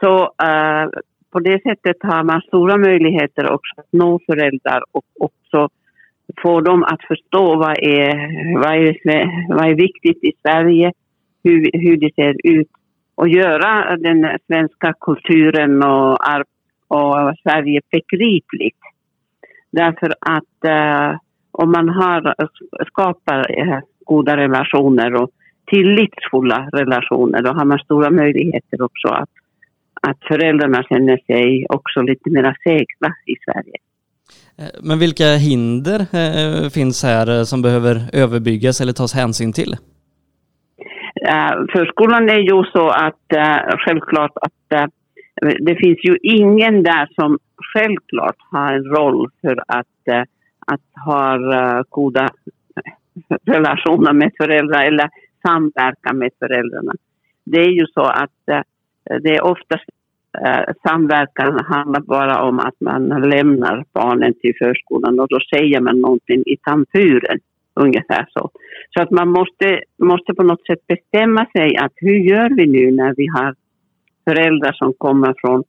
Så 0.00 0.22
äh, 0.22 0.88
på 1.30 1.40
det 1.40 1.62
sättet 1.62 1.96
har 2.02 2.24
man 2.24 2.40
stora 2.40 2.76
möjligheter 2.76 3.52
också 3.52 3.80
att 3.80 3.92
nå 3.92 4.20
föräldrar 4.26 4.82
och 4.92 5.04
också 5.20 5.68
få 6.42 6.60
dem 6.60 6.82
att 6.82 7.02
förstå 7.08 7.56
vad 7.56 7.78
är, 7.78 8.14
vad 8.54 8.74
är, 8.74 9.54
vad 9.54 9.70
är 9.70 9.74
viktigt 9.74 10.24
i 10.24 10.32
Sverige, 10.42 10.92
hur, 11.44 11.70
hur 11.72 11.96
det 11.96 12.14
ser 12.14 12.36
ut 12.44 12.68
och 13.14 13.28
göra 13.28 13.96
den 13.96 14.38
svenska 14.46 14.94
kulturen 15.00 15.82
och, 15.82 16.18
och 16.88 17.34
Sverige 17.42 17.80
begripligt. 17.90 18.80
Därför 19.70 20.14
att 20.20 20.64
eh, 20.64 21.18
om 21.50 21.72
man 21.72 21.88
har, 21.88 22.34
skapar 22.86 23.58
eh, 23.58 23.78
goda 24.04 24.36
relationer 24.36 25.14
och 25.14 25.30
tillitsfulla 25.66 26.68
relationer, 26.72 27.42
då 27.42 27.50
har 27.50 27.64
man 27.64 27.78
stora 27.78 28.10
möjligheter 28.10 28.82
också 28.82 29.08
att 29.08 29.30
att 30.02 30.18
föräldrarna 30.28 30.82
känner 30.82 31.16
sig 31.26 31.66
också 31.68 32.00
lite 32.00 32.30
mer 32.30 32.56
säkra 32.64 33.14
i 33.26 33.34
Sverige. 33.44 33.76
Eh, 34.58 34.80
men 34.82 34.98
vilka 34.98 35.24
hinder 35.24 36.00
eh, 36.00 36.68
finns 36.70 37.02
här 37.02 37.38
eh, 37.38 37.42
som 37.42 37.62
behöver 37.62 37.94
överbyggas 38.12 38.80
eller 38.80 38.92
tas 38.92 39.14
hänsyn 39.14 39.52
till? 39.52 39.76
Förskolan 41.72 42.28
är 42.28 42.38
ju 42.38 42.64
så 42.72 42.88
att 42.88 43.26
självklart 43.78 44.32
att 44.34 44.90
det 45.60 45.74
finns 45.74 45.98
ju 46.04 46.16
ingen 46.22 46.82
där 46.82 47.08
som 47.14 47.38
självklart 47.72 48.36
har 48.50 48.72
en 48.72 48.84
roll 48.84 49.30
för 49.40 49.62
att, 49.68 50.26
att 50.66 51.04
ha 51.04 51.38
goda 51.88 52.28
relationer 53.46 54.12
med 54.12 54.32
föräldrar 54.36 54.82
eller 54.82 55.10
samverka 55.46 56.12
med 56.12 56.30
föräldrarna. 56.38 56.92
Det 57.44 57.60
är 57.60 57.70
ju 57.70 57.86
så 57.86 58.02
att 58.02 58.64
det 59.22 59.36
är 59.36 59.44
oftast 59.44 59.84
eh, 60.46 60.74
samverkan 60.86 61.64
handlar 61.64 62.00
bara 62.00 62.42
om 62.42 62.58
att 62.58 62.80
man 62.80 63.08
lämnar 63.08 63.84
barnen 63.92 64.34
till 64.40 64.54
förskolan 64.58 65.20
och 65.20 65.28
då 65.28 65.38
säger 65.54 65.80
man 65.80 66.00
någonting 66.00 66.42
i 66.46 66.56
tampuren. 66.56 67.38
Ungefär 67.74 68.26
så. 68.30 68.50
Så 68.90 69.02
att 69.02 69.10
man 69.10 69.28
måste, 69.28 69.80
måste 69.98 70.34
på 70.34 70.42
något 70.42 70.66
sätt 70.66 70.86
bestämma 70.86 71.46
sig 71.52 71.76
att 71.76 71.92
hur 71.96 72.18
gör 72.18 72.50
vi 72.56 72.66
nu 72.66 72.90
när 72.90 73.14
vi 73.16 73.26
har 73.26 73.54
föräldrar 74.24 74.72
som 74.72 74.92
kommer 74.92 75.34
från 75.40 75.64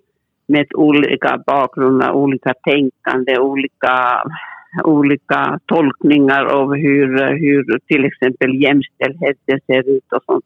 med 0.48 0.68
olika 0.76 1.44
bakgrunder, 1.48 2.12
olika 2.12 2.54
tänkande, 2.64 3.40
olika, 3.40 4.24
olika 4.84 5.60
tolkningar 5.66 6.46
av 6.46 6.76
hur, 6.76 7.10
hur 7.38 7.80
till 7.88 8.06
exempel 8.06 8.62
jämställdheten 8.64 9.60
ser 9.68 9.90
ut 9.90 10.14
och 10.14 10.24
sånt. 10.26 10.46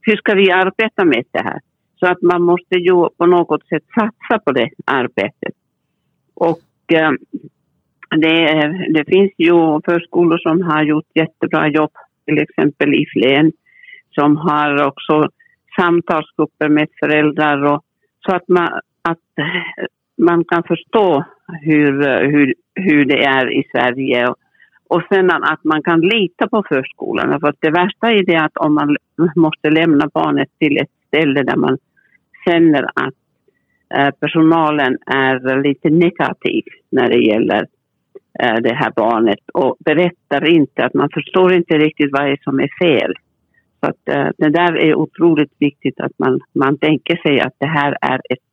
Hur 0.00 0.16
ska 0.16 0.34
vi 0.34 0.50
arbeta 0.50 1.04
med 1.04 1.24
det 1.30 1.42
här? 1.42 1.60
Så 1.98 2.06
att 2.06 2.22
man 2.22 2.42
måste 2.42 2.74
ju 2.74 3.08
på 3.18 3.26
något 3.26 3.66
sätt 3.66 3.84
satsa 3.94 4.38
på 4.44 4.52
det 4.52 4.70
arbetet. 4.84 5.54
Och 6.34 6.92
eh, 6.92 7.12
det, 8.10 8.44
det, 8.94 9.04
finns 9.04 9.32
ju 9.38 9.80
förskolor 9.84 10.38
som 10.38 10.62
har 10.62 10.82
gjort 10.82 11.06
jättebra 11.14 11.68
jobb, 11.68 11.92
till 12.26 12.38
exempel 12.38 12.94
i 12.94 13.06
Flen, 13.12 13.52
som 14.10 14.36
har 14.36 14.86
också 14.86 15.28
samtalsgrupper 15.76 16.68
med 16.68 16.88
föräldrar 17.00 17.62
och, 17.62 17.84
så 18.26 18.34
att 18.34 18.48
man, 18.48 18.68
att 19.02 19.46
man 20.18 20.44
kan 20.44 20.62
förstå 20.62 21.24
hur, 21.62 21.92
hur, 22.30 22.54
hur 22.74 23.04
det 23.04 23.24
är 23.24 23.52
i 23.52 23.64
Sverige. 23.72 24.28
Och, 24.28 24.36
och 24.88 25.02
sen 25.08 25.30
att 25.30 25.64
man 25.64 25.82
kan 25.82 26.00
lita 26.00 26.48
på 26.48 26.64
förskolan. 26.68 27.40
För 27.40 27.54
det 27.60 27.70
värsta 27.70 28.10
är 28.10 28.22
det 28.22 28.36
att 28.36 28.56
om 28.56 28.74
man 28.74 28.96
måste 29.36 29.70
lämna 29.70 30.08
barnet 30.14 30.48
till 30.58 30.76
ett 30.76 30.90
ställe 31.06 31.42
där 31.42 31.56
man 31.56 31.78
känner 32.48 32.82
att 32.82 33.14
eh, 33.94 34.10
personalen 34.20 34.98
är 35.06 35.62
lite 35.62 35.90
negativ 35.90 36.64
när 36.90 37.08
det 37.08 37.24
gäller 37.24 37.66
eh, 38.42 38.54
det 38.62 38.74
här 38.74 38.92
barnet 38.96 39.50
och 39.54 39.76
berättar 39.80 40.48
inte 40.48 40.84
att 40.84 40.94
man 40.94 41.08
förstår 41.14 41.52
inte 41.52 41.78
riktigt 41.78 42.12
vad 42.12 42.24
det 42.24 42.32
är 42.32 42.40
som 42.42 42.60
är 42.60 42.70
fel. 42.82 43.12
Så 43.80 43.86
att, 43.90 44.08
eh, 44.08 44.28
det 44.38 44.50
där 44.50 44.76
är 44.76 44.94
otroligt 44.94 45.52
viktigt 45.58 46.00
att 46.00 46.18
man, 46.18 46.40
man 46.54 46.78
tänker 46.78 47.16
sig 47.16 47.40
att 47.40 47.54
det 47.58 47.66
här 47.66 47.96
är 48.00 48.20
ett, 48.30 48.48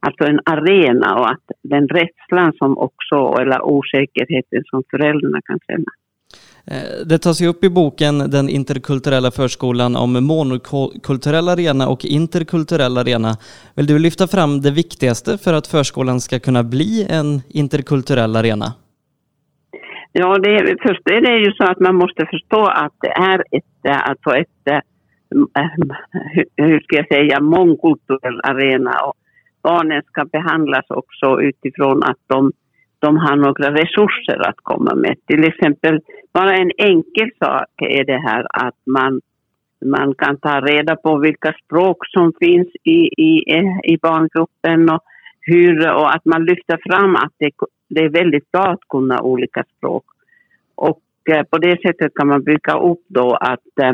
alltså 0.00 0.24
en 0.24 0.40
arena 0.44 1.14
och 1.14 1.30
att 1.30 1.46
den 1.62 1.88
rädslan 1.88 2.52
som 2.52 2.78
också, 2.78 3.36
eller 3.40 3.62
osäkerheten 3.62 4.62
som 4.64 4.82
föräldrarna 4.90 5.40
kan 5.42 5.58
känna, 5.66 5.90
Eh, 6.70 7.06
det 7.06 7.18
tas 7.18 7.42
ju 7.42 7.46
upp 7.46 7.64
i 7.64 7.70
boken 7.70 8.18
Den 8.18 8.48
interkulturella 8.48 9.30
förskolan 9.30 9.96
om 9.96 10.12
monokulturell 10.24 11.48
arena 11.48 11.88
och 11.88 12.04
interkulturell 12.04 12.98
arena. 12.98 13.30
Vill 13.76 13.86
du 13.86 13.98
lyfta 13.98 14.26
fram 14.26 14.60
det 14.60 14.70
viktigaste 14.70 15.38
för 15.38 15.52
att 15.54 15.66
förskolan 15.66 16.20
ska 16.20 16.38
kunna 16.38 16.62
bli 16.62 17.06
en 17.10 17.40
interkulturell 17.48 18.36
arena? 18.36 18.66
Ja, 20.12 20.38
det, 20.38 20.76
först 20.82 21.08
är 21.10 21.20
det 21.20 21.38
ju 21.38 21.52
så 21.52 21.64
att 21.64 21.80
man 21.80 21.94
måste 21.94 22.26
förstå 22.26 22.66
att 22.66 22.94
det 23.00 23.10
är 23.10 23.38
ett, 23.50 23.84
eh, 23.84 24.08
alltså 24.08 24.30
ett 24.30 24.66
eh, 24.70 24.80
hur 26.56 26.80
ska 26.80 26.96
jag 26.96 27.08
säga, 27.08 27.40
mångkulturell 27.40 28.40
arena 28.42 28.90
och 29.06 29.14
barnen 29.62 30.02
ska 30.02 30.24
behandlas 30.24 30.84
också 30.88 31.40
utifrån 31.40 32.02
att 32.02 32.18
de 32.26 32.52
de 33.00 33.16
har 33.16 33.36
några 33.36 33.74
resurser 33.74 34.48
att 34.48 34.56
komma 34.56 34.94
med. 34.94 35.16
Till 35.26 35.44
exempel, 35.44 36.00
bara 36.32 36.56
en 36.56 36.70
enkel 36.78 37.30
sak 37.38 37.68
är 37.76 38.04
det 38.04 38.18
här 38.18 38.46
att 38.50 38.76
man 38.86 39.20
man 39.84 40.14
kan 40.14 40.36
ta 40.36 40.60
reda 40.60 40.96
på 40.96 41.18
vilka 41.18 41.54
språk 41.64 42.06
som 42.06 42.32
finns 42.40 42.68
i, 42.84 42.98
i, 43.22 43.44
i 43.82 43.98
barngruppen 44.02 44.90
och, 44.90 45.00
hur, 45.40 45.90
och 45.90 46.14
att 46.14 46.24
man 46.24 46.44
lyfter 46.44 46.78
fram 46.90 47.16
att 47.16 47.32
det, 47.38 47.50
det 47.88 48.00
är 48.00 48.08
väldigt 48.08 48.52
bra 48.52 48.62
att 48.62 48.88
kunna 48.88 49.22
olika 49.22 49.64
språk. 49.76 50.04
Och 50.74 51.02
eh, 51.30 51.42
på 51.42 51.58
det 51.58 51.80
sättet 51.82 52.14
kan 52.14 52.28
man 52.28 52.42
bygga 52.42 52.78
upp 52.78 53.04
då 53.08 53.34
att, 53.34 53.78
eh, 53.82 53.92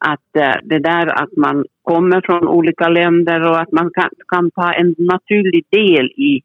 att 0.00 0.36
eh, 0.36 0.54
det 0.64 0.78
där 0.78 1.22
att 1.22 1.36
man 1.36 1.64
kommer 1.82 2.20
från 2.20 2.48
olika 2.48 2.88
länder 2.88 3.50
och 3.50 3.60
att 3.60 3.72
man 3.72 3.90
kan, 3.94 4.10
kan 4.28 4.50
ta 4.50 4.72
en 4.72 4.94
naturlig 4.98 5.64
del 5.70 6.06
i, 6.06 6.42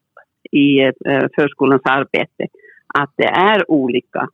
i 0.51 0.79
eh, 0.79 1.27
förskolans 1.35 1.81
arbete. 1.85 2.47
Att 2.93 3.13
det 3.15 3.27
är 3.27 3.71
olika 3.71 4.27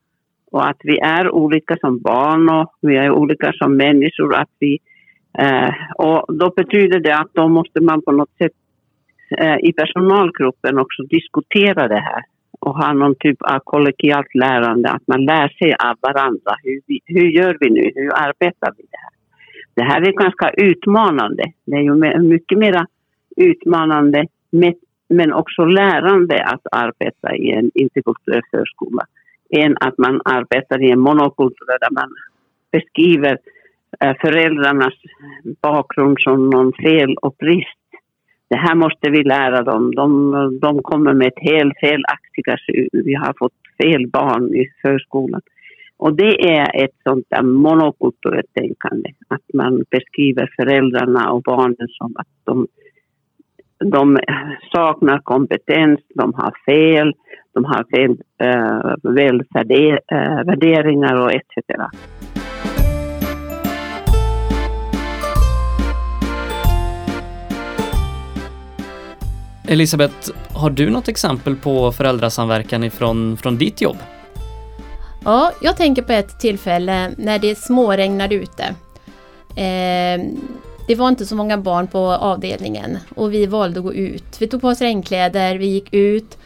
och 0.51 0.69
att 0.69 0.77
vi 0.83 0.99
är 0.99 1.31
olika 1.31 1.77
som 1.81 1.99
barn 1.99 2.49
och 2.49 2.73
vi 2.81 2.97
är 2.97 3.11
olika 3.11 3.53
som 3.53 3.77
människor. 3.77 4.35
Att 4.35 4.49
vi, 4.59 4.79
eh, 5.39 5.69
och 5.95 6.35
då 6.35 6.53
betyder 6.55 6.99
det 6.99 7.17
att 7.17 7.33
då 7.33 7.47
måste 7.47 7.81
man 7.81 8.01
på 8.01 8.11
något 8.11 8.37
sätt 8.37 8.51
eh, 9.37 9.57
i 9.57 9.73
personalgruppen 9.73 10.79
också 10.79 11.03
diskutera 11.03 11.87
det 11.87 11.99
här 11.99 12.23
och 12.59 12.75
ha 12.77 12.93
någon 12.93 13.15
typ 13.15 13.41
av 13.41 13.59
kollegialt 13.63 14.35
lärande, 14.35 14.89
att 14.89 15.07
man 15.07 15.25
lär 15.25 15.47
sig 15.47 15.73
av 15.73 15.97
varandra. 16.01 16.55
Hur, 16.63 16.81
vi, 16.87 16.99
hur 17.05 17.27
gör 17.27 17.57
vi 17.59 17.69
nu? 17.69 17.91
Hur 17.95 18.11
arbetar 18.13 18.73
vi 18.77 18.83
det 18.91 18.97
här? 18.97 19.17
Det 19.73 19.83
här 19.83 20.01
är 20.01 20.11
ganska 20.11 20.49
utmanande. 20.49 21.43
Det 21.65 21.75
är 21.75 21.81
ju 21.81 22.19
mycket 22.19 22.57
mer 22.57 22.85
utmanande 23.35 24.27
men 25.09 25.33
också 25.33 25.65
lärande 25.65 26.43
att 26.43 26.61
arbeta 26.71 27.35
i 27.35 27.51
en 27.51 27.71
interkulturell 27.73 28.41
förskola 28.51 29.03
än 29.49 29.77
att 29.79 29.97
man 29.97 30.21
arbetar 30.25 30.83
i 30.83 30.91
en 30.91 30.99
monokultur 30.99 31.79
där 31.79 31.91
man 31.91 32.09
beskriver 32.71 33.37
eh, 33.99 34.15
föräldrarnas 34.21 34.93
bakgrund 35.61 36.17
som 36.19 36.49
någon 36.49 36.73
fel 36.73 37.15
och 37.21 37.35
brist. 37.39 37.77
Det 38.49 38.57
här 38.57 38.75
måste 38.75 39.09
vi 39.09 39.23
lära 39.23 39.63
dem. 39.63 39.95
De, 39.95 40.09
de 40.61 40.83
kommer 40.83 41.13
med 41.13 41.27
ett 41.27 41.49
helt 41.51 41.73
felaktiga 41.79 42.57
Vi 42.91 43.13
har 43.13 43.33
fått 43.39 43.53
fel 43.81 44.07
barn 44.07 44.55
i 44.55 44.65
förskolan. 44.81 45.41
Och 45.97 46.15
det 46.15 46.57
är 46.57 46.83
ett 46.83 46.95
sånt 47.03 47.25
där 47.29 47.41
monokulturellt 47.41 48.53
tänkande. 48.53 49.09
Att 49.27 49.53
man 49.53 49.83
beskriver 49.89 50.53
föräldrarna 50.55 51.31
och 51.31 51.41
barnen 51.41 51.87
som 51.87 52.13
att 52.15 52.27
de, 52.43 52.67
de 53.85 54.19
saknar 54.71 55.19
kompetens, 55.19 55.99
de 56.15 56.33
har 56.33 56.53
fel, 56.65 57.13
de 57.53 57.65
har 57.65 57.83
fel 57.95 58.17
eh, 58.43 58.93
eh, 60.11 60.45
värderingar 60.45 61.21
och 61.21 61.31
etc. 61.31 61.47
Elisabeth, 69.69 70.31
har 70.53 70.69
du 70.69 70.89
något 70.89 71.07
exempel 71.07 71.55
på 71.55 71.91
föräldrasamverkan 71.91 72.83
ifrån, 72.83 73.37
från 73.37 73.57
ditt 73.57 73.81
jobb? 73.81 73.97
Ja, 75.25 75.51
jag 75.61 75.77
tänker 75.77 76.01
på 76.01 76.13
ett 76.13 76.39
tillfälle 76.39 77.11
när 77.17 77.39
det 77.39 77.57
småregnade 77.57 78.35
ute. 78.35 78.63
Eh, 79.57 80.21
det 80.87 80.95
var 80.95 81.09
inte 81.09 81.25
så 81.25 81.35
många 81.35 81.57
barn 81.57 81.87
på 81.87 81.99
avdelningen 81.99 82.97
och 83.15 83.33
vi 83.33 83.45
valde 83.45 83.79
att 83.79 83.85
gå 83.85 83.93
ut. 83.93 84.41
Vi 84.41 84.47
tog 84.47 84.61
på 84.61 84.67
oss 84.67 84.81
regnkläder, 84.81 85.55
vi 85.55 85.67
gick 85.67 85.93
ut 85.93 86.37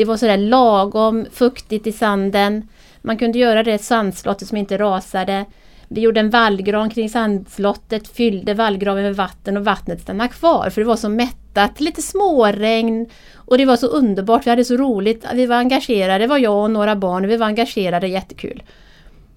det 0.00 0.04
var 0.04 0.16
sådär 0.16 0.36
lagom 0.36 1.26
fuktigt 1.32 1.86
i 1.86 1.92
sanden. 1.92 2.68
Man 3.02 3.18
kunde 3.18 3.38
göra 3.38 3.62
det 3.62 3.78
sandslottet 3.78 4.48
som 4.48 4.56
inte 4.56 4.78
rasade. 4.78 5.44
Vi 5.88 6.00
gjorde 6.00 6.20
en 6.20 6.30
vallgran 6.30 6.90
kring 6.90 7.10
sandslottet, 7.10 8.08
fyllde 8.08 8.54
vallgraven 8.54 9.02
med 9.02 9.16
vatten 9.16 9.56
och 9.56 9.64
vattnet 9.64 10.00
stannade 10.00 10.28
kvar 10.28 10.70
för 10.70 10.80
det 10.80 10.86
var 10.86 10.96
så 10.96 11.08
mättat, 11.08 11.80
lite 11.80 12.02
småregn 12.02 13.06
och 13.34 13.58
det 13.58 13.64
var 13.64 13.76
så 13.76 13.86
underbart, 13.86 14.46
vi 14.46 14.50
hade 14.50 14.64
så 14.64 14.76
roligt, 14.76 15.26
vi 15.34 15.46
var 15.46 15.56
engagerade, 15.56 16.24
det 16.24 16.26
var 16.26 16.38
jag 16.38 16.62
och 16.62 16.70
några 16.70 16.96
barn, 16.96 17.28
vi 17.28 17.36
var 17.36 17.46
engagerade, 17.46 18.08
jättekul. 18.08 18.62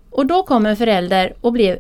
Och 0.10 0.26
då 0.26 0.44
kom 0.44 0.66
en 0.66 0.78
förälder 0.78 1.34
och 1.42 1.54
blev 1.54 1.80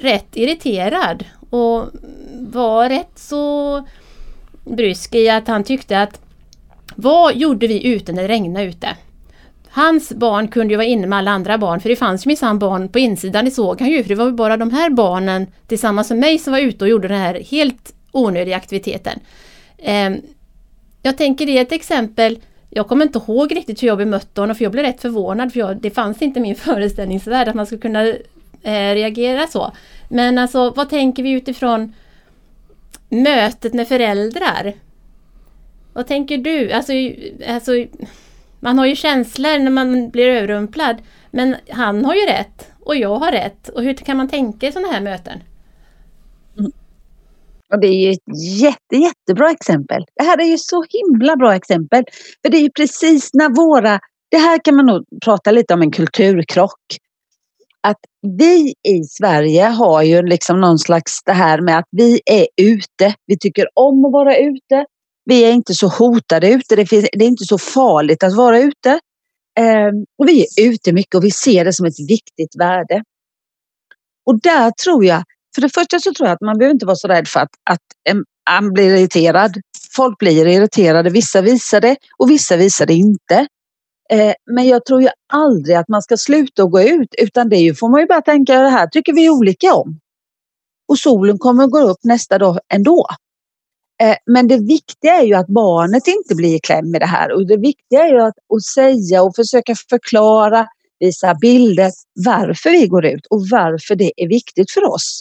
rätt 0.00 0.36
irriterad 0.36 1.24
och 1.52 1.88
var 2.32 2.88
rätt 2.88 3.18
så 3.18 3.82
brysk 4.64 5.14
i 5.14 5.28
att 5.28 5.48
han 5.48 5.64
tyckte 5.64 6.02
att 6.02 6.20
vad 6.96 7.36
gjorde 7.36 7.66
vi 7.66 7.86
ute 7.86 8.12
när 8.12 8.22
det 8.22 8.28
regnade 8.28 8.66
ute? 8.66 8.88
Hans 9.68 10.12
barn 10.12 10.48
kunde 10.48 10.72
ju 10.72 10.76
vara 10.76 10.86
inne 10.86 11.06
med 11.06 11.18
alla 11.18 11.30
andra 11.30 11.58
barn 11.58 11.80
för 11.80 11.88
det 11.88 11.96
fanns 11.96 12.26
ju 12.26 12.28
minsann 12.28 12.58
barn 12.58 12.88
på 12.88 12.98
insidan, 12.98 13.44
det 13.44 13.50
såg 13.50 13.80
han 13.80 13.90
ju 13.90 14.02
för 14.02 14.08
det 14.08 14.14
var 14.14 14.30
bara 14.30 14.56
de 14.56 14.70
här 14.70 14.90
barnen 14.90 15.46
tillsammans 15.66 16.10
med 16.10 16.18
mig 16.18 16.38
som 16.38 16.52
var 16.52 16.60
ute 16.60 16.84
och 16.84 16.90
gjorde 16.90 17.08
den 17.08 17.20
här 17.20 17.34
helt 17.50 17.94
onödiga 18.12 18.56
aktiviteten. 18.56 19.20
Ehm, 19.78 20.20
jag 21.02 21.16
tänker 21.16 21.46
det 21.46 21.58
är 21.58 21.62
ett 21.62 21.72
exempel 21.72 22.38
jag 22.74 22.88
kommer 22.88 23.04
inte 23.04 23.18
ihåg 23.18 23.56
riktigt 23.56 23.82
hur 23.82 23.88
jag 23.88 23.98
bemötte 23.98 24.40
honom 24.40 24.56
för 24.56 24.64
jag 24.64 24.72
blev 24.72 24.84
rätt 24.84 25.00
förvånad 25.00 25.52
för 25.52 25.60
jag, 25.60 25.76
det 25.76 25.90
fanns 25.90 26.22
inte 26.22 26.38
i 26.38 26.42
min 26.42 26.56
föreställningsvärld 26.56 27.48
att 27.48 27.54
man 27.54 27.66
skulle 27.66 27.80
kunna 27.80 28.14
eh, 28.62 28.94
reagera 28.94 29.46
så. 29.46 29.72
Men 30.08 30.38
alltså 30.38 30.70
vad 30.70 30.88
tänker 30.88 31.22
vi 31.22 31.30
utifrån 31.30 31.94
mötet 33.08 33.74
med 33.74 33.88
föräldrar? 33.88 34.72
Vad 35.92 36.06
tänker 36.06 36.38
du? 36.38 36.72
Alltså, 36.72 36.92
alltså, 37.48 37.72
man 38.60 38.78
har 38.78 38.86
ju 38.86 38.96
känslor 38.96 39.58
när 39.58 39.70
man 39.70 40.10
blir 40.10 40.28
överrumplad. 40.28 40.96
Men 41.30 41.56
han 41.70 42.04
har 42.04 42.14
ju 42.14 42.26
rätt 42.26 42.72
och 42.80 42.96
jag 42.96 43.16
har 43.16 43.32
rätt. 43.32 43.68
Och 43.68 43.82
hur 43.82 43.94
kan 43.94 44.16
man 44.16 44.28
tänka 44.28 44.66
i 44.66 44.72
sådana 44.72 44.92
här 44.92 45.00
möten? 45.00 45.42
Mm. 46.58 46.72
Och 47.72 47.80
det 47.80 47.86
är 47.86 48.06
ju 48.06 48.10
ett 48.10 48.60
jätte, 48.60 48.96
jättebra 48.96 49.50
exempel. 49.50 50.04
Det 50.14 50.24
här 50.24 50.40
är 50.40 50.44
ju 50.44 50.58
så 50.58 50.84
himla 50.88 51.36
bra 51.36 51.54
exempel. 51.54 52.04
För 52.42 52.50
det 52.50 52.56
är 52.56 52.62
ju 52.62 52.70
precis 52.70 53.30
när 53.34 53.48
våra... 53.48 54.00
Det 54.30 54.38
här 54.38 54.58
kan 54.64 54.76
man 54.76 54.86
nog 54.86 55.04
prata 55.24 55.50
lite 55.50 55.74
om 55.74 55.82
en 55.82 55.90
kulturkrock. 55.90 56.80
Att 57.82 57.98
vi 58.38 58.74
i 58.88 59.04
Sverige 59.04 59.64
har 59.64 60.02
ju 60.02 60.22
liksom 60.22 60.60
någon 60.60 60.78
slags 60.78 61.22
det 61.24 61.32
här 61.32 61.60
med 61.60 61.78
att 61.78 61.88
vi 61.90 62.20
är 62.26 62.46
ute. 62.56 63.14
Vi 63.26 63.38
tycker 63.38 63.66
om 63.74 64.04
att 64.04 64.12
vara 64.12 64.36
ute. 64.36 64.86
Vi 65.24 65.44
är 65.44 65.52
inte 65.52 65.74
så 65.74 65.88
hotade 65.88 66.50
ute. 66.50 66.76
Det, 66.76 66.86
finns, 66.86 67.08
det 67.12 67.24
är 67.24 67.28
inte 67.28 67.44
så 67.44 67.58
farligt 67.58 68.22
att 68.22 68.36
vara 68.36 68.58
ute. 68.58 68.90
Eh, 69.58 69.90
och 70.18 70.28
vi 70.28 70.40
är 70.40 70.68
ute 70.68 70.92
mycket 70.92 71.14
och 71.14 71.24
vi 71.24 71.30
ser 71.30 71.64
det 71.64 71.72
som 71.72 71.86
ett 71.86 72.00
viktigt 72.08 72.56
värde. 72.58 73.02
Och 74.26 74.40
där 74.40 74.70
tror 74.70 75.04
jag, 75.04 75.22
för 75.54 75.62
det 75.62 75.68
första 75.68 76.00
så 76.00 76.14
tror 76.14 76.28
jag 76.28 76.34
att 76.34 76.40
man 76.40 76.58
behöver 76.58 76.74
inte 76.74 76.86
vara 76.86 76.96
så 76.96 77.08
rädd 77.08 77.28
för 77.28 77.40
att, 77.40 77.50
att 77.70 78.16
man 78.60 78.72
blir 78.72 78.96
irriterad. 78.96 79.56
Folk 79.96 80.18
blir 80.18 80.46
irriterade, 80.46 81.10
vissa 81.10 81.40
visar 81.40 81.80
det 81.80 81.96
och 82.18 82.30
vissa 82.30 82.56
visar 82.56 82.86
det 82.86 82.94
inte. 82.94 83.46
Eh, 84.12 84.34
men 84.50 84.66
jag 84.66 84.84
tror 84.84 85.02
ju 85.02 85.08
aldrig 85.32 85.76
att 85.76 85.88
man 85.88 86.02
ska 86.02 86.16
sluta 86.16 86.64
och 86.64 86.70
gå 86.70 86.82
ut 86.82 87.14
utan 87.18 87.48
det 87.48 87.78
får 87.78 87.88
man 87.88 88.00
ju 88.00 88.06
bara 88.06 88.22
tänka 88.22 88.60
det 88.60 88.68
här 88.68 88.86
tycker 88.86 89.12
vi 89.12 89.30
olika 89.30 89.74
om. 89.74 90.00
Och 90.88 90.98
solen 90.98 91.38
kommer 91.38 91.64
att 91.64 91.70
gå 91.70 91.80
upp 91.80 91.98
nästa 92.04 92.38
dag 92.38 92.60
ändå. 92.68 93.06
Eh, 94.02 94.16
men 94.26 94.48
det 94.48 94.58
viktiga 94.58 95.14
är 95.14 95.22
ju 95.22 95.34
att 95.34 95.46
barnet 95.46 96.06
inte 96.06 96.34
blir 96.34 96.56
i 96.56 96.60
kläm 96.60 96.90
med 96.90 97.00
det 97.00 97.06
här 97.06 97.32
och 97.32 97.46
det 97.46 97.56
viktiga 97.56 98.04
är 98.04 98.08
ju 98.08 98.20
att, 98.20 98.34
att 98.54 98.64
säga 98.74 99.22
och 99.22 99.36
försöka 99.36 99.74
förklara, 99.90 100.66
visa 100.98 101.34
bilder 101.34 101.90
varför 102.24 102.70
vi 102.70 102.86
går 102.86 103.04
ut 103.04 103.26
och 103.26 103.40
varför 103.50 103.94
det 103.94 104.12
är 104.16 104.28
viktigt 104.28 104.70
för 104.70 104.84
oss. 104.84 105.20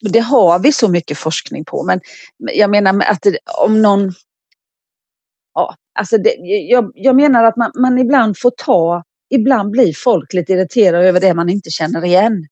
Det 0.00 0.20
har 0.20 0.58
vi 0.58 0.72
så 0.72 0.88
mycket 0.88 1.18
forskning 1.18 1.64
på 1.64 1.84
men 1.84 2.00
jag 2.38 2.70
menar 2.70 3.04
att 3.04 3.26
om 3.58 3.82
någon... 3.82 4.12
Ja, 5.54 5.74
alltså 6.00 6.18
det, 6.18 6.34
jag, 6.68 6.92
jag 6.94 7.16
menar 7.16 7.44
att 7.44 7.56
man, 7.56 7.72
man 7.78 7.98
ibland 7.98 8.38
får 8.38 8.50
ta, 8.50 9.04
ibland 9.30 9.70
blir 9.70 9.92
folk 9.92 10.32
lite 10.32 10.52
irriterade 10.52 11.08
över 11.08 11.20
det 11.20 11.34
man 11.34 11.48
inte 11.48 11.70
känner 11.70 12.04
igen. 12.04 12.46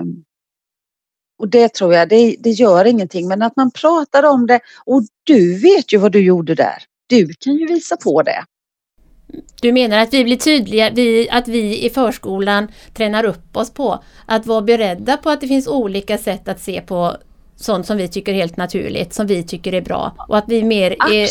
Um, 0.00 0.24
och 1.38 1.48
det 1.48 1.74
tror 1.74 1.94
jag, 1.94 2.08
det, 2.08 2.36
det 2.38 2.50
gör 2.50 2.84
ingenting. 2.84 3.28
Men 3.28 3.42
att 3.42 3.56
man 3.56 3.70
pratar 3.70 4.22
om 4.22 4.46
det 4.46 4.60
och 4.84 5.02
du 5.24 5.58
vet 5.58 5.92
ju 5.92 5.98
vad 5.98 6.12
du 6.12 6.24
gjorde 6.24 6.54
där. 6.54 6.82
Du 7.06 7.34
kan 7.40 7.54
ju 7.54 7.66
visa 7.66 7.96
på 7.96 8.22
det. 8.22 8.44
Du 9.60 9.72
menar 9.72 9.98
att 9.98 10.14
vi 10.14 10.24
blir 10.24 10.36
tydliga, 10.36 10.90
vi, 10.90 11.30
att 11.30 11.48
vi 11.48 11.86
i 11.86 11.90
förskolan 11.90 12.68
tränar 12.94 13.24
upp 13.24 13.56
oss 13.56 13.70
på 13.70 14.02
att 14.26 14.46
vara 14.46 14.62
beredda 14.62 15.16
på 15.16 15.30
att 15.30 15.40
det 15.40 15.48
finns 15.48 15.68
olika 15.68 16.18
sätt 16.18 16.48
att 16.48 16.60
se 16.60 16.80
på 16.80 17.16
sånt 17.60 17.86
som 17.86 17.96
vi 17.96 18.08
tycker 18.08 18.32
är 18.32 18.36
helt 18.36 18.56
naturligt, 18.56 19.14
som 19.14 19.26
vi 19.26 19.42
tycker 19.42 19.74
är 19.74 19.80
bra. 19.80 20.14
Och 20.28 20.38
att 20.38 20.44
vi 20.48 20.62
mer 20.62 20.90
är, 20.90 21.28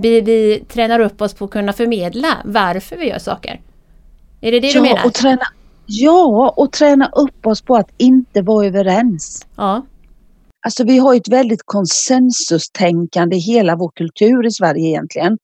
vi, 0.00 0.20
vi 0.20 0.64
tränar 0.68 1.00
upp 1.00 1.22
oss 1.22 1.34
på 1.34 1.44
att 1.44 1.50
kunna 1.50 1.72
förmedla 1.72 2.38
varför 2.44 2.96
vi 2.96 3.08
gör 3.08 3.18
saker. 3.18 3.60
Är 4.40 4.52
det 4.52 4.60
det 4.60 4.66
ja, 4.66 4.74
du 4.74 4.80
menar? 4.80 5.06
Och 5.06 5.14
träna, 5.14 5.46
Ja, 5.86 6.54
och 6.56 6.72
träna 6.72 7.06
upp 7.06 7.46
oss 7.46 7.62
på 7.62 7.76
att 7.76 7.90
inte 7.96 8.42
vara 8.42 8.66
överens. 8.66 9.46
Ja. 9.56 9.82
Alltså 10.66 10.84
vi 10.84 10.98
har 10.98 11.14
ett 11.14 11.28
väldigt 11.28 11.62
konsensustänkande 11.64 13.36
i 13.36 13.38
hela 13.38 13.76
vår 13.76 13.90
kultur 13.94 14.46
i 14.46 14.50
Sverige 14.50 14.88
egentligen. 14.88 15.38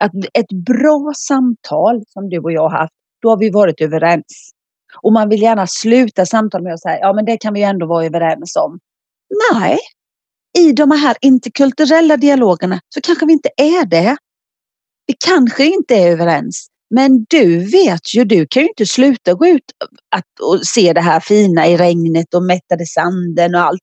Att 0.00 0.12
ett 0.14 0.52
bra 0.66 1.12
samtal 1.16 2.02
som 2.08 2.28
du 2.28 2.38
och 2.38 2.52
jag 2.52 2.62
har 2.62 2.78
haft, 2.78 2.94
då 3.22 3.30
har 3.30 3.38
vi 3.38 3.50
varit 3.50 3.80
överens. 3.80 4.50
Och 5.02 5.12
man 5.12 5.28
vill 5.28 5.42
gärna 5.42 5.66
sluta 5.66 6.26
samtal 6.26 6.62
med 6.62 6.74
att 6.74 6.82
säga, 6.82 6.98
ja 6.98 7.12
men 7.12 7.24
det 7.24 7.36
kan 7.36 7.54
vi 7.54 7.62
ändå 7.62 7.86
vara 7.86 8.04
överens 8.04 8.56
om. 8.56 8.78
Nej, 9.52 9.78
i 10.58 10.72
de 10.72 10.90
här 10.90 11.16
interkulturella 11.20 12.16
dialogerna 12.16 12.80
så 12.94 13.00
kanske 13.00 13.26
vi 13.26 13.32
inte 13.32 13.50
är 13.56 13.86
det. 13.86 14.16
Vi 15.06 15.14
kanske 15.24 15.64
inte 15.66 15.94
är 15.94 16.12
överens. 16.12 16.66
Men 16.90 17.26
du 17.28 17.58
vet 17.58 18.14
ju, 18.14 18.24
du 18.24 18.46
kan 18.46 18.62
ju 18.62 18.68
inte 18.68 18.86
sluta 18.86 19.34
gå 19.34 19.46
ut 19.46 19.62
att, 20.10 20.40
och 20.40 20.66
se 20.66 20.92
det 20.92 21.00
här 21.00 21.20
fina 21.20 21.66
i 21.66 21.76
regnet 21.76 22.34
och 22.34 22.42
mättade 22.42 22.86
sanden 22.86 23.54
och 23.54 23.60
allt. 23.60 23.82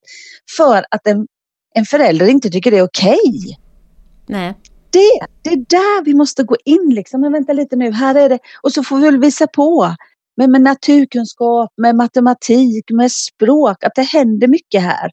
För 0.58 0.86
att 0.92 1.08
en, 1.08 1.28
en 1.76 1.86
förälder 1.86 2.28
inte 2.28 2.50
tycker 2.50 2.72
det 2.72 2.78
är 2.78 2.84
okej. 2.84 3.20
Okay. 3.28 3.56
Nej. 4.28 4.54
Det, 4.90 5.20
det 5.42 5.50
är 5.50 5.58
där 5.58 6.06
vi 6.06 6.14
måste 6.14 6.44
gå 6.44 6.56
in 6.66 6.92
liksom. 6.96 7.22
Men 7.22 7.32
vänta 7.32 7.54
lite 7.54 7.76
nu, 7.76 7.92
här 7.92 8.16
är 8.16 8.30
det. 8.30 8.40
Och 8.62 8.72
så 8.72 8.84
får 8.84 8.98
vi 8.98 9.04
väl 9.04 9.20
visa 9.20 9.48
på. 9.48 9.96
Med, 10.38 10.50
med 10.50 10.62
naturkunskap, 10.62 11.72
med 11.78 11.96
matematik, 11.96 12.86
med 12.92 13.12
språk. 13.12 13.84
Att 13.84 13.96
det 13.96 14.02
händer 14.02 14.48
mycket 14.48 14.82
här. 14.82 15.12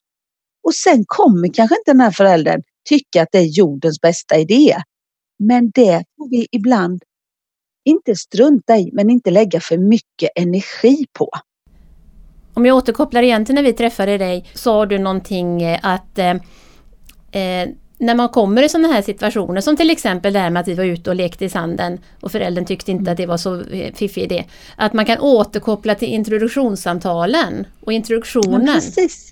Och 0.62 0.74
sen 0.74 1.04
kommer 1.06 1.54
kanske 1.54 1.74
inte 1.74 1.90
den 1.90 2.00
här 2.00 2.10
föräldern 2.10 2.62
tycka 2.88 3.22
att 3.22 3.28
det 3.32 3.38
är 3.38 3.58
jordens 3.58 4.00
bästa 4.00 4.38
idé. 4.38 4.76
Men 5.38 5.70
det 5.70 6.04
får 6.16 6.30
vi 6.30 6.46
ibland 6.52 7.02
inte 7.84 8.16
strunta 8.16 8.76
i, 8.76 8.90
men 8.92 9.10
inte 9.10 9.30
lägga 9.30 9.60
för 9.60 9.78
mycket 9.78 10.30
energi 10.34 11.06
på. 11.12 11.30
Om 12.54 12.66
jag 12.66 12.76
återkopplar 12.76 13.22
igen 13.22 13.44
till 13.44 13.54
när 13.54 13.62
vi 13.62 13.72
träffade 13.72 14.18
dig, 14.18 14.50
sa 14.54 14.86
du 14.86 14.98
någonting 14.98 15.62
eh, 15.62 15.78
att 15.82 16.18
eh, 16.18 16.30
eh, 17.32 17.68
när 17.98 18.14
man 18.14 18.28
kommer 18.28 18.62
i 18.62 18.68
sådana 18.68 18.88
här 18.88 19.02
situationer, 19.02 19.60
som 19.60 19.76
till 19.76 19.90
exempel 19.90 20.32
det 20.32 20.38
här 20.38 20.50
med 20.50 20.60
att 20.60 20.68
vi 20.68 20.74
var 20.74 20.84
ute 20.84 21.10
och 21.10 21.16
lekte 21.16 21.44
i 21.44 21.48
sanden 21.48 21.98
och 22.20 22.32
föräldern 22.32 22.64
tyckte 22.64 22.90
inte 22.90 23.10
att 23.10 23.16
det 23.16 23.26
var 23.26 23.36
så 23.36 23.60
eh, 23.60 23.94
fiffig 23.94 24.22
idé. 24.22 24.44
Att 24.76 24.92
man 24.92 25.04
kan 25.04 25.18
återkoppla 25.18 25.94
till 25.94 26.08
introduktionssamtalen 26.08 27.66
och 27.80 27.92
introduktionen. 27.92 28.66
Ja, 28.66 28.74
precis. 28.74 29.29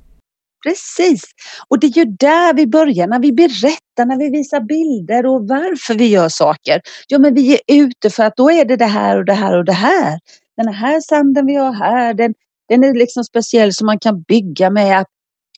Precis! 0.66 1.22
Och 1.68 1.80
det 1.80 1.86
är 1.86 1.98
ju 1.98 2.04
där 2.04 2.54
vi 2.54 2.66
börjar, 2.66 3.06
när 3.06 3.18
vi 3.18 3.32
berättar, 3.32 4.04
när 4.06 4.18
vi 4.18 4.30
visar 4.30 4.60
bilder 4.60 5.26
och 5.26 5.48
varför 5.48 5.94
vi 5.94 6.06
gör 6.06 6.28
saker. 6.28 6.80
Ja, 7.08 7.18
men 7.18 7.34
vi 7.34 7.52
är 7.54 7.60
ute 7.66 8.10
för 8.10 8.24
att 8.24 8.36
då 8.36 8.50
är 8.50 8.64
det 8.64 8.76
det 8.76 8.84
här 8.84 9.18
och 9.18 9.24
det 9.24 9.32
här 9.32 9.58
och 9.58 9.64
det 9.64 9.72
här. 9.72 10.18
Den 10.56 10.68
här 10.68 11.00
sanden 11.00 11.46
vi 11.46 11.54
har 11.54 11.72
här, 11.72 12.14
den, 12.14 12.34
den 12.68 12.84
är 12.84 12.94
liksom 12.94 13.24
speciell 13.24 13.72
som 13.72 13.86
man 13.86 13.98
kan 13.98 14.22
bygga 14.22 14.70
med. 14.70 15.00
Att, 15.00 15.06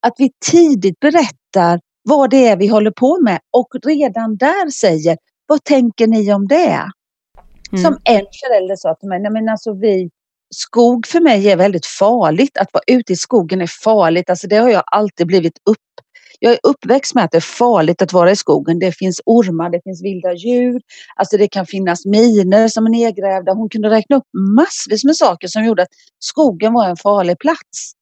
att 0.02 0.14
vi 0.18 0.30
tidigt 0.50 1.00
berättar 1.00 1.80
vad 2.02 2.30
det 2.30 2.48
är 2.48 2.56
vi 2.56 2.66
håller 2.66 2.90
på 2.90 3.18
med 3.22 3.38
och 3.52 3.68
redan 3.86 4.36
där 4.36 4.70
säger, 4.70 5.18
vad 5.46 5.64
tänker 5.64 6.06
ni 6.06 6.32
om 6.32 6.48
det? 6.48 6.90
Mm. 7.72 7.84
Som 7.84 7.98
en 8.04 8.26
förälder 8.44 8.76
sa 8.76 8.94
till 8.94 9.08
mig, 9.08 9.20
nej 9.20 9.32
men 9.32 9.48
alltså 9.48 9.72
vi, 9.72 10.10
skog 10.54 11.06
för 11.06 11.20
mig 11.20 11.50
är 11.50 11.56
väldigt 11.56 11.86
farligt. 11.86 12.58
Att 12.58 12.68
vara 12.72 12.84
ute 12.86 13.12
i 13.12 13.16
skogen 13.16 13.60
är 13.60 13.66
farligt. 13.66 14.30
Alltså 14.30 14.46
det 14.46 14.56
har 14.56 14.70
jag 14.70 14.82
alltid 14.86 15.26
blivit 15.26 15.58
upp. 15.70 15.78
Jag 16.38 16.52
är 16.52 16.58
uppväxt 16.62 17.14
med 17.14 17.24
att 17.24 17.30
det 17.30 17.38
är 17.38 17.40
farligt 17.58 18.02
att 18.02 18.12
vara 18.12 18.30
i 18.30 18.36
skogen. 18.36 18.78
Det 18.78 18.92
finns 18.92 19.20
ormar, 19.26 19.70
det 19.70 19.80
finns 19.84 20.04
vilda 20.04 20.34
djur. 20.34 20.80
Alltså 21.16 21.36
det 21.36 21.48
kan 21.48 21.66
finnas 21.66 22.06
miner 22.06 22.68
som 22.68 22.86
är 22.86 22.90
nedgrävda. 22.90 23.52
Hon 23.52 23.68
kunde 23.68 23.90
räkna 23.90 24.16
upp 24.16 24.28
massvis 24.56 25.04
med 25.04 25.16
saker 25.16 25.48
som 25.48 25.64
gjorde 25.64 25.82
att 25.82 25.88
skogen 26.18 26.72
var 26.72 26.88
en 26.88 26.96
farlig 26.96 27.38
plats. 27.38 27.92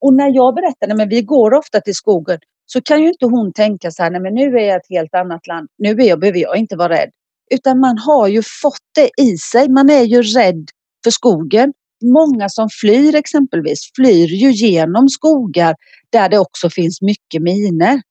Och 0.00 0.14
när 0.14 0.34
jag 0.34 0.54
berättade, 0.54 0.94
men 0.94 1.08
vi 1.08 1.22
går 1.22 1.54
ofta 1.54 1.80
till 1.80 1.94
skogen, 1.94 2.38
så 2.66 2.80
kan 2.80 3.02
ju 3.02 3.08
inte 3.08 3.26
hon 3.26 3.52
tänka 3.52 3.90
så 3.90 4.02
här, 4.02 4.10
nej 4.10 4.20
men 4.20 4.34
nu 4.34 4.58
är 4.58 4.64
jag 4.64 4.76
ett 4.76 4.90
helt 4.90 5.14
annat 5.14 5.46
land. 5.46 5.68
Nu 5.78 5.90
är 5.90 6.08
jag, 6.08 6.20
behöver 6.20 6.38
jag 6.38 6.56
inte 6.56 6.76
vara 6.76 6.92
rädd. 6.92 7.10
Utan 7.50 7.80
man 7.80 7.98
har 7.98 8.28
ju 8.28 8.42
fått 8.62 8.88
det 8.94 9.10
i 9.22 9.36
sig. 9.36 9.68
Man 9.68 9.90
är 9.90 10.02
ju 10.02 10.22
rädd 10.22 10.66
för 11.04 11.10
skogen. 11.10 11.72
Många 12.04 12.48
som 12.48 12.68
flyr 12.80 13.14
exempelvis 13.14 13.78
flyr 13.94 14.28
ju 14.28 14.52
genom 14.52 15.08
skogar 15.08 15.74
där 16.12 16.28
det 16.28 16.38
också 16.38 16.70
finns 16.70 17.02
mycket 17.02 17.42
miner. 17.42 18.02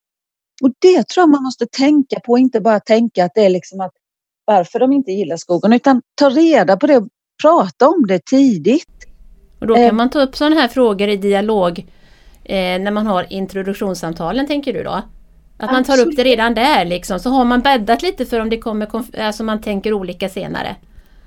Och 0.61 0.71
det 0.79 1.07
tror 1.07 1.21
jag 1.21 1.29
man 1.29 1.43
måste 1.43 1.65
tänka 1.65 2.19
på, 2.19 2.37
inte 2.37 2.61
bara 2.61 2.79
tänka 2.79 3.25
att 3.25 3.31
det 3.35 3.45
är 3.45 3.49
liksom 3.49 3.79
att 3.81 3.91
varför 4.45 4.79
de 4.79 4.91
inte 4.93 5.11
gillar 5.11 5.37
skogen, 5.37 5.73
utan 5.73 6.01
ta 6.15 6.29
reda 6.29 6.77
på 6.77 6.87
det 6.87 6.97
och 6.97 7.07
prata 7.41 7.87
om 7.87 8.07
det 8.07 8.25
tidigt. 8.25 9.05
Och 9.59 9.67
då 9.67 9.75
kan 9.75 9.83
eh. 9.83 9.93
man 9.93 10.09
ta 10.09 10.21
upp 10.21 10.35
sådana 10.37 10.55
här 10.55 10.67
frågor 10.67 11.09
i 11.09 11.17
dialog 11.17 11.79
eh, 12.43 12.55
när 12.55 12.91
man 12.91 13.07
har 13.07 13.33
introduktionssamtalen, 13.33 14.47
tänker 14.47 14.73
du 14.73 14.83
då? 14.83 15.01
Att 15.57 15.71
man 15.71 15.83
tar 15.83 16.07
upp 16.07 16.15
det 16.15 16.23
redan 16.23 16.53
där 16.53 16.85
liksom, 16.85 17.19
så 17.19 17.29
har 17.29 17.45
man 17.45 17.61
bäddat 17.61 18.01
lite 18.01 18.25
för 18.25 18.39
om 18.39 18.49
det 18.49 18.57
kommer, 18.57 19.19
alltså 19.19 19.43
man 19.43 19.61
tänker 19.61 19.93
olika 19.93 20.29
senare. 20.29 20.75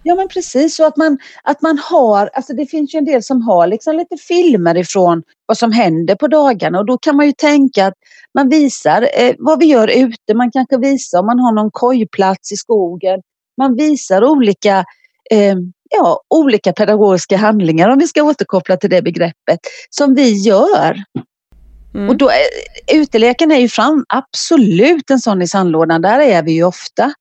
Ja 0.02 0.14
men 0.14 0.28
precis, 0.28 0.76
så 0.76 0.86
att 0.86 0.96
man, 0.96 1.18
att 1.42 1.62
man 1.62 1.78
har, 1.78 2.30
alltså 2.32 2.52
det 2.52 2.66
finns 2.66 2.94
ju 2.94 2.98
en 2.98 3.04
del 3.04 3.22
som 3.22 3.42
har 3.42 3.66
liksom 3.66 3.96
lite 3.96 4.16
filmer 4.16 4.76
ifrån 4.76 5.22
vad 5.46 5.58
som 5.58 5.72
händer 5.72 6.14
på 6.14 6.26
dagarna 6.26 6.78
och 6.78 6.86
då 6.86 6.98
kan 6.98 7.16
man 7.16 7.26
ju 7.26 7.32
tänka 7.32 7.86
att 7.86 7.94
man 8.34 8.48
visar 8.48 9.08
eh, 9.16 9.34
vad 9.38 9.58
vi 9.58 9.66
gör 9.66 9.88
ute, 9.88 10.34
man 10.34 10.50
kanske 10.50 10.78
visar 10.78 11.18
om 11.18 11.26
man 11.26 11.38
har 11.38 11.52
någon 11.52 11.70
kojplats 11.70 12.52
i 12.52 12.56
skogen. 12.56 13.20
Man 13.58 13.76
visar 13.76 14.24
olika, 14.24 14.84
eh, 15.30 15.56
ja, 15.90 16.20
olika 16.30 16.72
pedagogiska 16.72 17.36
handlingar 17.36 17.88
om 17.88 17.98
vi 17.98 18.06
ska 18.06 18.22
återkoppla 18.22 18.76
till 18.76 18.90
det 18.90 19.02
begreppet, 19.02 19.60
som 19.90 20.14
vi 20.14 20.32
gör. 20.32 20.96
Mm. 21.94 22.08
Och 22.08 22.16
då, 22.16 22.30
eh, 22.30 22.96
uteleken 22.96 23.52
är 23.52 23.58
ju 23.58 23.68
fram, 23.68 24.04
absolut 24.08 25.10
en 25.10 25.20
sån 25.20 25.42
i 25.42 25.48
sandlådan, 25.48 26.02
där 26.02 26.18
är 26.18 26.42
vi 26.42 26.52
ju 26.52 26.64
ofta. 26.64 27.12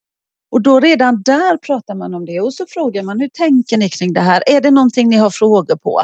Och 0.52 0.62
då 0.62 0.80
redan 0.80 1.22
där 1.22 1.56
pratar 1.56 1.94
man 1.94 2.14
om 2.14 2.26
det 2.26 2.40
och 2.40 2.54
så 2.54 2.66
frågar 2.68 3.02
man 3.02 3.20
hur 3.20 3.28
tänker 3.28 3.76
ni 3.76 3.88
kring 3.88 4.12
det 4.12 4.20
här? 4.20 4.42
Är 4.46 4.60
det 4.60 4.70
någonting 4.70 5.08
ni 5.08 5.16
har 5.16 5.30
frågor 5.30 5.76
på? 5.76 6.02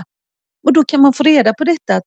Och 0.66 0.72
då 0.72 0.84
kan 0.84 1.00
man 1.00 1.12
få 1.12 1.22
reda 1.22 1.54
på 1.54 1.64
detta 1.64 1.96
att, 1.96 2.04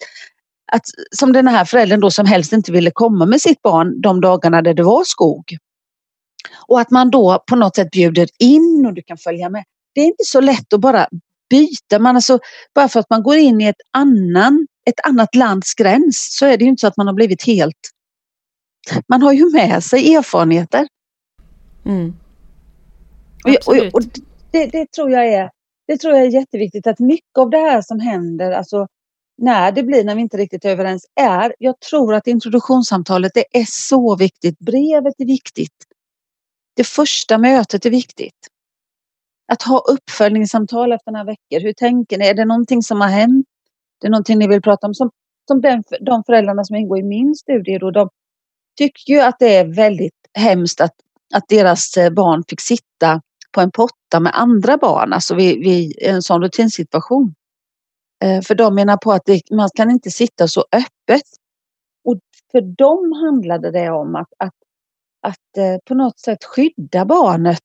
att 0.71 0.81
som 1.11 1.33
den 1.33 1.47
här 1.47 1.65
föräldern 1.65 1.99
då 1.99 2.11
som 2.11 2.25
helst 2.25 2.53
inte 2.53 2.71
ville 2.71 2.91
komma 2.91 3.25
med 3.25 3.41
sitt 3.41 3.61
barn 3.61 4.01
de 4.01 4.21
dagarna 4.21 4.61
där 4.61 4.73
det 4.73 4.83
var 4.83 5.03
skog. 5.03 5.43
Och 6.67 6.79
att 6.79 6.91
man 6.91 7.09
då 7.09 7.43
på 7.47 7.55
något 7.55 7.75
sätt 7.75 7.91
bjuder 7.91 8.27
in 8.39 8.85
och 8.87 8.93
du 8.93 9.01
kan 9.01 9.17
följa 9.17 9.49
med. 9.49 9.63
Det 9.95 10.01
är 10.01 10.05
inte 10.05 10.23
så 10.25 10.41
lätt 10.41 10.73
att 10.73 10.81
bara 10.81 11.07
byta. 11.49 11.99
Man 11.99 12.15
alltså, 12.15 12.39
bara 12.75 12.89
för 12.89 12.99
att 12.99 13.09
man 13.09 13.23
går 13.23 13.37
in 13.37 13.61
i 13.61 13.65
ett, 13.65 13.81
annan, 13.91 14.67
ett 14.85 14.99
annat 15.03 15.35
lands 15.35 15.73
gräns 15.73 16.27
så 16.31 16.45
är 16.45 16.57
det 16.57 16.65
inte 16.65 16.81
så 16.81 16.87
att 16.87 16.97
man 16.97 17.07
har 17.07 17.13
blivit 17.13 17.45
helt... 17.45 17.89
Man 19.07 19.21
har 19.21 19.33
ju 19.33 19.51
med 19.51 19.83
sig 19.83 20.15
erfarenheter. 20.15 20.87
Mm. 21.85 22.13
Och, 23.45 23.75
och, 23.75 23.93
och 23.93 24.01
det, 24.51 24.65
det, 24.65 24.91
tror 24.91 25.11
jag 25.11 25.27
är, 25.27 25.49
det 25.87 25.97
tror 25.97 26.13
jag 26.13 26.25
är 26.25 26.29
jätteviktigt 26.29 26.87
att 26.87 26.99
mycket 26.99 27.37
av 27.37 27.49
det 27.49 27.57
här 27.57 27.81
som 27.81 27.99
händer, 27.99 28.51
alltså 28.51 28.87
när 29.37 29.71
det 29.71 29.83
blir 29.83 30.03
när 30.03 30.15
vi 30.15 30.21
inte 30.21 30.37
riktigt 30.37 30.65
är 30.65 30.69
överens, 30.69 31.05
är, 31.15 31.55
jag 31.59 31.79
tror 31.79 32.13
att 32.13 32.27
introduktionssamtalet 32.27 33.31
det 33.33 33.45
är 33.51 33.65
så 33.67 34.15
viktigt. 34.15 34.59
Brevet 34.59 35.13
är 35.17 35.25
viktigt. 35.25 35.75
Det 36.75 36.83
första 36.83 37.37
mötet 37.37 37.85
är 37.85 37.89
viktigt. 37.89 38.47
Att 39.51 39.61
ha 39.61 39.79
uppföljningssamtal 39.79 40.91
efter 40.91 41.11
några 41.11 41.25
veckor. 41.25 41.59
Hur 41.59 41.73
tänker 41.73 42.17
ni? 42.17 42.25
Är 42.25 42.33
det 42.33 42.45
någonting 42.45 42.81
som 42.81 43.01
har 43.01 43.07
hänt? 43.07 43.45
Det 44.01 44.07
är 44.07 44.11
någonting 44.11 44.39
ni 44.39 44.47
vill 44.47 44.61
prata 44.61 44.87
om? 44.87 44.93
Som, 44.93 45.11
som 45.47 45.61
den, 45.61 45.83
de 46.01 46.23
föräldrarna 46.23 46.63
som 46.63 46.75
ingår 46.75 46.99
i 46.99 47.03
min 47.03 47.35
studie 47.35 47.77
då, 47.77 47.91
de 47.91 48.09
tycker 48.77 49.13
ju 49.13 49.19
att 49.19 49.35
det 49.39 49.55
är 49.55 49.75
väldigt 49.75 50.13
hemskt 50.33 50.81
att, 50.81 50.95
att 51.33 51.47
deras 51.49 51.97
eh, 51.97 52.09
barn 52.09 52.43
fick 52.47 52.61
sitta 52.61 53.21
på 53.51 53.61
en 53.61 53.71
potta 53.71 54.19
med 54.19 54.31
andra 54.35 54.77
barn, 54.77 55.13
alltså 55.13 55.35
vid, 55.35 55.59
vid 55.59 55.97
en 56.01 56.21
sån 56.21 56.41
rutinsituation. 56.41 57.33
Eh, 58.23 58.41
för 58.41 58.55
de 58.55 58.75
menar 58.75 58.97
på 58.97 59.11
att 59.11 59.25
det, 59.25 59.41
man 59.51 59.69
kan 59.75 59.91
inte 59.91 60.11
sitta 60.11 60.47
så 60.47 60.65
öppet. 60.71 61.23
Och 62.03 62.19
för 62.51 62.61
dem 62.61 63.11
handlade 63.11 63.71
det 63.71 63.89
om 63.89 64.15
att, 64.15 64.33
att, 64.37 64.55
att 65.21 65.57
eh, 65.57 65.77
på 65.85 65.95
något 65.95 66.19
sätt 66.19 66.43
skydda 66.43 67.05
barnet 67.05 67.59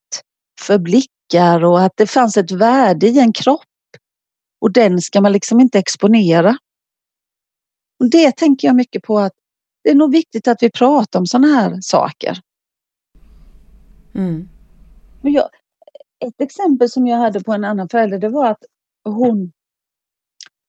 för 0.61 0.79
blickar 0.79 1.65
och 1.65 1.81
att 1.81 1.93
det 1.97 2.07
fanns 2.07 2.37
ett 2.37 2.51
värde 2.51 3.07
i 3.07 3.19
en 3.19 3.33
kropp. 3.33 3.61
Och 4.61 4.73
den 4.73 5.01
ska 5.01 5.21
man 5.21 5.33
liksom 5.33 5.61
inte 5.61 5.79
exponera. 5.79 6.57
Och 8.01 8.11
det 8.11 8.37
tänker 8.37 8.69
jag 8.69 8.77
mycket 8.77 9.03
på 9.03 9.19
att 9.19 9.33
det 9.85 9.91
är 9.91 9.95
nog 9.95 10.13
viktigt 10.13 10.49
att 10.49 10.63
vi 10.63 10.71
pratar 10.71 11.21
om 11.21 11.27
sådana 11.27 11.47
här 11.47 11.79
saker. 11.81 12.41
Mm. 14.15 14.49
Men 15.21 15.33
jag, 15.33 15.49
ett 16.25 16.41
exempel 16.41 16.91
som 16.91 17.07
jag 17.07 17.17
hade 17.17 17.41
på 17.41 17.53
en 17.53 17.65
annan 17.65 17.89
förälder 17.89 18.19
det 18.19 18.29
var 18.29 18.51
att 18.51 18.65
hon, 19.05 19.53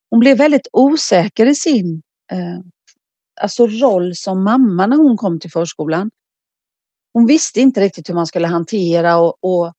hon 0.10 0.20
blev 0.20 0.38
väldigt 0.38 0.68
osäker 0.72 1.46
i 1.46 1.56
sin 1.56 2.02
eh, 2.32 2.60
alltså 3.42 3.68
roll 3.68 4.16
som 4.16 4.44
mamma 4.44 4.88
när 4.88 4.98
hon 4.98 5.18
kom 5.18 5.40
till 5.40 5.52
förskolan. 5.52 6.12
Hon 7.14 7.26
visste 7.26 7.62
inte 7.62 7.82
riktigt 7.82 8.10
hur 8.10 8.14
man 8.14 8.28
skulle 8.28 8.48
hantera 8.48 9.18
och, 9.18 9.38
och, 9.40 9.74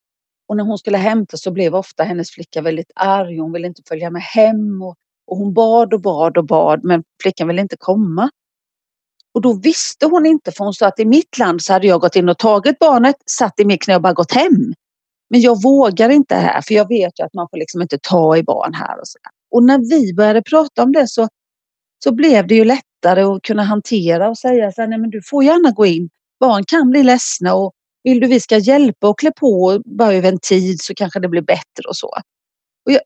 och 0.48 0.56
när 0.56 0.64
hon 0.64 0.78
skulle 0.78 0.98
hämta 0.98 1.36
så 1.36 1.50
blev 1.50 1.74
ofta 1.74 2.04
hennes 2.04 2.30
flicka 2.30 2.62
väldigt 2.62 2.90
arg. 2.94 3.38
Hon 3.38 3.52
ville 3.52 3.66
inte 3.66 3.82
följa 3.88 4.10
med 4.10 4.22
hem 4.22 4.82
och, 4.82 4.96
och 5.26 5.36
hon 5.36 5.54
bad 5.54 5.94
och 5.94 6.00
bad 6.00 6.38
och 6.38 6.46
bad 6.46 6.84
men 6.84 7.04
flickan 7.22 7.48
ville 7.48 7.62
inte 7.62 7.76
komma. 7.78 8.30
Och 9.34 9.42
då 9.42 9.52
visste 9.52 10.06
hon 10.06 10.26
inte 10.26 10.52
för 10.52 10.64
hon 10.64 10.74
sa 10.74 10.86
att 10.86 11.00
i 11.00 11.04
mitt 11.04 11.38
land 11.38 11.62
så 11.62 11.72
hade 11.72 11.86
jag 11.86 12.00
gått 12.00 12.16
in 12.16 12.28
och 12.28 12.38
tagit 12.38 12.78
barnet, 12.78 13.16
satt 13.30 13.60
i 13.60 13.64
mitt 13.64 13.82
knä 13.82 13.96
och 13.96 14.02
bara 14.02 14.12
gått 14.12 14.32
hem. 14.32 14.74
Men 15.30 15.40
jag 15.40 15.62
vågar 15.62 16.08
inte 16.08 16.34
här 16.34 16.60
för 16.60 16.74
jag 16.74 16.88
vet 16.88 17.20
ju 17.20 17.24
att 17.24 17.34
man 17.34 17.46
får 17.50 17.56
liksom 17.56 17.82
inte 17.82 17.98
ta 18.02 18.36
i 18.36 18.42
barn 18.42 18.74
här 18.74 19.00
och 19.00 19.08
så. 19.08 19.18
Och 19.50 19.62
när 19.64 19.78
vi 19.78 20.14
började 20.14 20.42
prata 20.42 20.82
om 20.82 20.92
det 20.92 21.08
så, 21.08 21.28
så 22.04 22.12
blev 22.12 22.46
det 22.46 22.54
ju 22.54 22.64
lättare 22.64 23.22
att 23.22 23.42
kunna 23.42 23.62
hantera 23.62 24.28
och 24.28 24.38
säga 24.38 24.72
så 24.72 24.80
här, 24.80 24.88
nej 24.88 24.98
men 24.98 25.10
du 25.10 25.22
får 25.24 25.44
gärna 25.44 25.70
gå 25.70 25.86
in. 25.86 26.08
Barn 26.40 26.64
kan 26.64 26.90
bli 26.90 27.02
ledsna 27.02 27.54
och 27.54 27.72
vill 28.02 28.20
du 28.20 28.26
vi 28.26 28.40
ska 28.40 28.58
hjälpa 28.58 29.08
och 29.08 29.18
klä 29.18 29.32
på 29.32 29.82
bara 29.84 30.14
över 30.14 30.32
en 30.32 30.38
tid 30.38 30.80
så 30.80 30.94
kanske 30.94 31.20
det 31.20 31.28
blir 31.28 31.42
bättre 31.42 31.88
och 31.88 31.96
så. 31.96 32.08
Och 32.86 32.92
jag, 32.92 33.00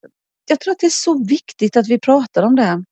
jag 0.49 0.61
tror 0.61 0.73
att 0.73 0.79
det 0.79 0.87
är 0.87 0.91
så 0.91 1.25
viktigt 1.25 1.77
att 1.77 1.89
vi 1.89 1.99
pratar 1.99 2.43
om 2.43 2.57
det. 2.57 2.85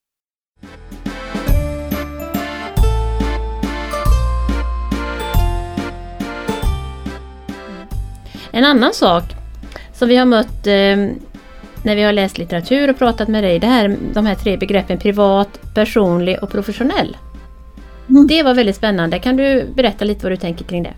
En 8.53 8.65
annan 8.65 8.95
sak 8.95 9.25
som 9.95 10.09
vi 10.09 10.17
har 10.17 10.27
mött 10.27 10.67
eh, 10.67 10.97
när 11.83 11.97
vi 11.97 12.03
har 12.03 12.13
läst 12.13 12.39
litteratur 12.39 12.91
och 12.91 12.99
pratat 12.99 13.29
med 13.29 13.45
dig, 13.45 13.59
det 13.59 13.67
här, 13.67 13.97
de 14.15 14.27
här 14.27 14.35
tre 14.35 14.57
begreppen 14.57 14.99
privat, 14.99 15.61
personlig 15.75 16.43
och 16.43 16.51
professionell. 16.51 17.17
Mm. 18.09 18.27
Det 18.27 18.43
var 18.43 18.55
väldigt 18.55 18.77
spännande. 18.77 19.19
Kan 19.19 19.37
du 19.37 19.67
berätta 19.75 20.05
lite 20.05 20.23
vad 20.23 20.33
du 20.33 20.37
tänker 20.37 20.65
kring 20.65 20.83
det? 20.83 20.95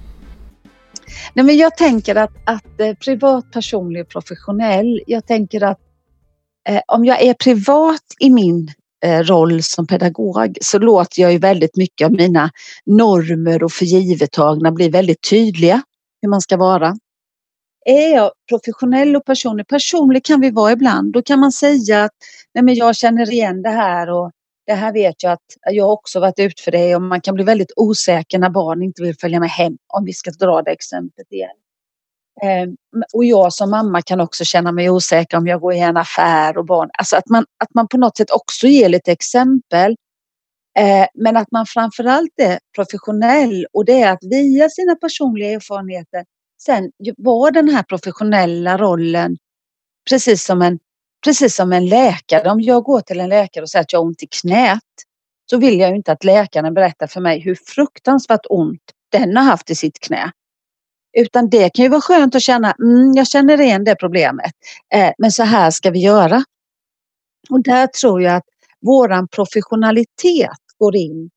Nej, 1.34 1.44
men 1.44 1.56
jag 1.56 1.76
tänker 1.76 2.14
att, 2.14 2.32
att 2.44 2.80
eh, 2.80 2.94
privat, 2.94 3.52
personlig 3.52 4.02
och 4.02 4.08
professionell. 4.08 5.00
Jag 5.06 5.26
tänker 5.26 5.64
att 5.64 5.78
eh, 6.68 6.80
om 6.86 7.04
jag 7.04 7.22
är 7.22 7.34
privat 7.34 8.02
i 8.20 8.30
min 8.30 8.70
eh, 9.04 9.20
roll 9.20 9.62
som 9.62 9.86
pedagog 9.86 10.58
så 10.60 10.78
låter 10.78 11.22
jag 11.22 11.32
ju 11.32 11.38
väldigt 11.38 11.76
mycket 11.76 12.06
av 12.06 12.12
mina 12.12 12.50
normer 12.86 13.62
och 13.62 13.72
förgivettagna 13.72 14.72
bli 14.72 14.88
väldigt 14.88 15.30
tydliga 15.30 15.82
hur 16.22 16.28
man 16.28 16.40
ska 16.40 16.56
vara. 16.56 16.96
Är 17.84 18.14
jag 18.14 18.32
professionell 18.48 19.16
och 19.16 19.24
personlig? 19.24 19.68
Personlig 19.68 20.24
kan 20.24 20.40
vi 20.40 20.50
vara 20.50 20.72
ibland. 20.72 21.12
Då 21.12 21.22
kan 21.22 21.40
man 21.40 21.52
säga 21.52 22.04
att 22.04 22.12
Nej, 22.54 22.64
men 22.64 22.74
jag 22.74 22.96
känner 22.96 23.32
igen 23.32 23.62
det 23.62 23.70
här 23.70 24.10
och 24.10 24.30
det 24.66 24.72
här 24.72 24.92
vet 24.92 25.22
jag 25.22 25.32
att 25.32 25.44
jag 25.70 25.92
också 25.92 26.20
varit 26.20 26.38
ut 26.38 26.60
för 26.60 26.70
det 26.70 26.96
och 26.96 27.02
man 27.02 27.20
kan 27.20 27.34
bli 27.34 27.44
väldigt 27.44 27.72
osäker 27.76 28.38
när 28.38 28.50
barn 28.50 28.82
inte 28.82 29.02
vill 29.02 29.16
följa 29.20 29.40
med 29.40 29.50
hem 29.50 29.76
om 29.86 30.04
vi 30.04 30.12
ska 30.12 30.30
dra 30.30 30.62
det 30.62 30.70
exemplet 30.70 31.32
igen. 31.32 31.50
Ehm, 32.42 32.76
och 33.14 33.24
jag 33.24 33.52
som 33.52 33.70
mamma 33.70 34.02
kan 34.02 34.20
också 34.20 34.44
känna 34.44 34.72
mig 34.72 34.90
osäker 34.90 35.36
om 35.36 35.46
jag 35.46 35.60
går 35.60 35.74
i 35.74 35.80
en 35.80 35.96
affär 35.96 36.58
och 36.58 36.66
barn. 36.66 36.90
Alltså 36.98 37.16
att 37.16 37.28
man, 37.28 37.44
att 37.64 37.74
man 37.74 37.88
på 37.88 37.96
något 37.96 38.16
sätt 38.16 38.30
också 38.30 38.66
ger 38.66 38.88
lite 38.88 39.12
exempel. 39.12 39.96
Ehm, 40.78 41.06
men 41.14 41.36
att 41.36 41.52
man 41.52 41.66
framförallt 41.66 42.40
är 42.40 42.58
professionell 42.76 43.66
och 43.72 43.84
det 43.84 44.02
är 44.02 44.12
att 44.12 44.24
via 44.30 44.68
sina 44.68 44.94
personliga 44.96 45.50
erfarenheter 45.50 46.24
sen 46.64 46.92
var 47.16 47.50
den 47.50 47.68
här 47.68 47.82
professionella 47.82 48.78
rollen 48.78 49.36
precis 50.10 50.44
som 50.44 50.62
en 50.62 50.78
precis 51.24 51.56
som 51.56 51.72
en 51.72 51.86
läkare. 51.86 52.50
Om 52.50 52.60
jag 52.60 52.82
går 52.82 53.00
till 53.00 53.20
en 53.20 53.28
läkare 53.28 53.62
och 53.62 53.70
säger 53.70 53.82
att 53.82 53.92
jag 53.92 54.00
har 54.00 54.06
ont 54.06 54.22
i 54.22 54.26
knät 54.26 54.82
så 55.50 55.58
vill 55.58 55.80
jag 55.80 55.96
inte 55.96 56.12
att 56.12 56.24
läkaren 56.24 56.74
berättar 56.74 57.06
för 57.06 57.20
mig 57.20 57.40
hur 57.40 57.54
fruktansvärt 57.66 58.46
ont 58.50 58.82
den 59.08 59.36
har 59.36 59.44
haft 59.44 59.70
i 59.70 59.74
sitt 59.74 60.00
knä. 60.00 60.32
Utan 61.18 61.50
det 61.50 61.70
kan 61.70 61.82
ju 61.82 61.88
vara 61.88 62.00
skönt 62.00 62.34
att 62.34 62.42
känna, 62.42 62.72
mm, 62.72 63.12
jag 63.14 63.28
känner 63.28 63.60
igen 63.60 63.84
det 63.84 63.96
problemet. 63.96 64.52
Eh, 64.94 65.12
men 65.18 65.32
så 65.32 65.42
här 65.42 65.70
ska 65.70 65.90
vi 65.90 65.98
göra. 65.98 66.44
Och 67.50 67.62
där 67.62 67.86
tror 67.86 68.22
jag 68.22 68.36
att 68.36 68.46
våran 68.86 69.28
professionalitet 69.28 70.58
går 70.78 70.96
in. 70.96 71.30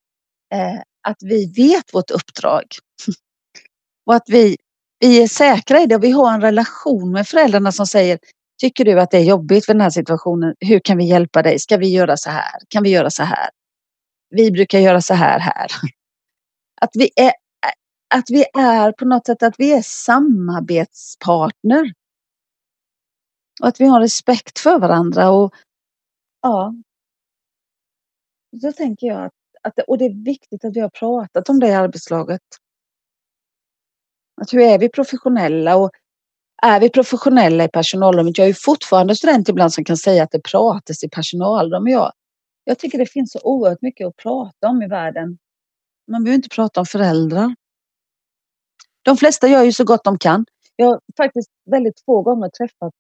Eh, 0.54 0.82
att 1.08 1.18
vi 1.20 1.54
vet 1.56 1.94
vårt 1.94 2.12
uppdrag. 2.12 2.64
och 4.06 4.16
att 4.16 4.26
vi, 4.28 4.58
vi 5.00 5.24
är 5.24 5.28
säkra 5.28 5.82
i 5.82 5.86
det 5.86 5.96
och 5.96 6.04
vi 6.04 6.12
har 6.12 6.34
en 6.34 6.42
relation 6.42 7.12
med 7.12 7.28
föräldrarna 7.28 7.72
som 7.72 7.88
säger 7.88 8.20
Tycker 8.58 8.86
du 8.86 9.00
att 9.00 9.12
det 9.12 9.18
är 9.18 9.24
jobbigt 9.24 9.66
för 9.66 9.74
den 9.74 9.82
här 9.82 9.90
situationen? 9.90 10.56
Hur 10.60 10.80
kan 10.80 10.98
vi 10.98 11.06
hjälpa 11.06 11.42
dig? 11.42 11.60
Ska 11.60 11.78
vi 11.78 11.88
göra 11.88 12.18
så 12.18 12.30
här? 12.30 12.60
Kan 12.70 12.84
vi 12.84 12.90
göra 12.90 13.10
så 13.10 13.24
här? 13.24 13.50
Vi 14.30 14.52
brukar 14.52 14.80
göra 14.80 15.02
så 15.02 15.14
här 15.14 15.40
här. 15.40 15.68
Att 16.82 16.92
vi 16.94 17.10
är, 17.16 17.32
att 18.16 18.30
vi 18.30 18.46
är 18.54 18.92
på 18.92 19.06
något 19.06 19.26
sätt 19.26 19.44
att 19.44 19.56
vi 19.58 19.74
är 19.74 19.82
samarbetspartner. 19.82 21.94
Och 23.62 23.68
att 23.68 23.82
vi 23.82 23.86
har 23.86 24.02
respekt 24.02 24.60
för 24.60 24.80
varandra 24.80 25.30
och 25.30 25.54
ja. 26.42 26.74
Då 28.52 28.72
tänker 28.72 29.08
jag 29.08 29.26
att, 29.26 29.34
att 29.62 29.80
och 29.88 29.98
det 29.98 30.06
är 30.06 30.26
viktigt 30.26 30.66
att 30.66 30.76
vi 30.76 30.80
har 30.80 30.90
pratat 30.90 31.50
om 31.50 31.60
det 31.60 31.68
i 31.68 31.74
arbetslaget. 31.74 32.42
Att 34.42 34.54
hur 34.54 34.60
är 34.60 34.80
vi 34.80 34.90
professionella 34.90 35.76
och 35.76 35.92
är 36.64 36.80
vi 36.80 36.90
professionella 36.90 37.64
i 37.64 37.70
personalrummet? 37.70 38.38
Jag 38.38 38.50
är 38.50 38.54
fortfarande 38.54 39.16
student 39.16 39.50
ibland 39.50 39.74
som 39.74 39.84
kan 39.84 39.98
säga 39.98 40.24
att 40.24 40.32
det 40.32 40.44
pratas 40.44 41.04
i 41.04 41.10
personalrum. 41.10 41.88
Jag, 41.88 42.12
jag 42.64 42.80
tycker 42.80 42.98
det 42.98 43.06
finns 43.06 43.32
så 43.32 43.40
oerhört 43.44 43.82
mycket 43.82 44.08
att 44.08 44.16
prata 44.16 44.68
om 44.68 44.82
i 44.82 44.88
världen. 44.88 45.38
Man 46.12 46.24
behöver 46.24 46.36
inte 46.36 46.50
prata 46.50 46.80
om 46.80 46.86
föräldrar. 46.86 47.56
De 49.02 49.18
flesta 49.18 49.48
gör 49.48 49.64
ju 49.64 49.72
så 49.72 49.84
gott 49.84 50.04
de 50.04 50.18
kan. 50.18 50.46
Jag 50.76 50.88
har 50.88 51.00
faktiskt 51.18 51.50
väldigt 51.72 52.02
få 52.06 52.22
gånger 52.22 52.50
träffat 52.50 52.94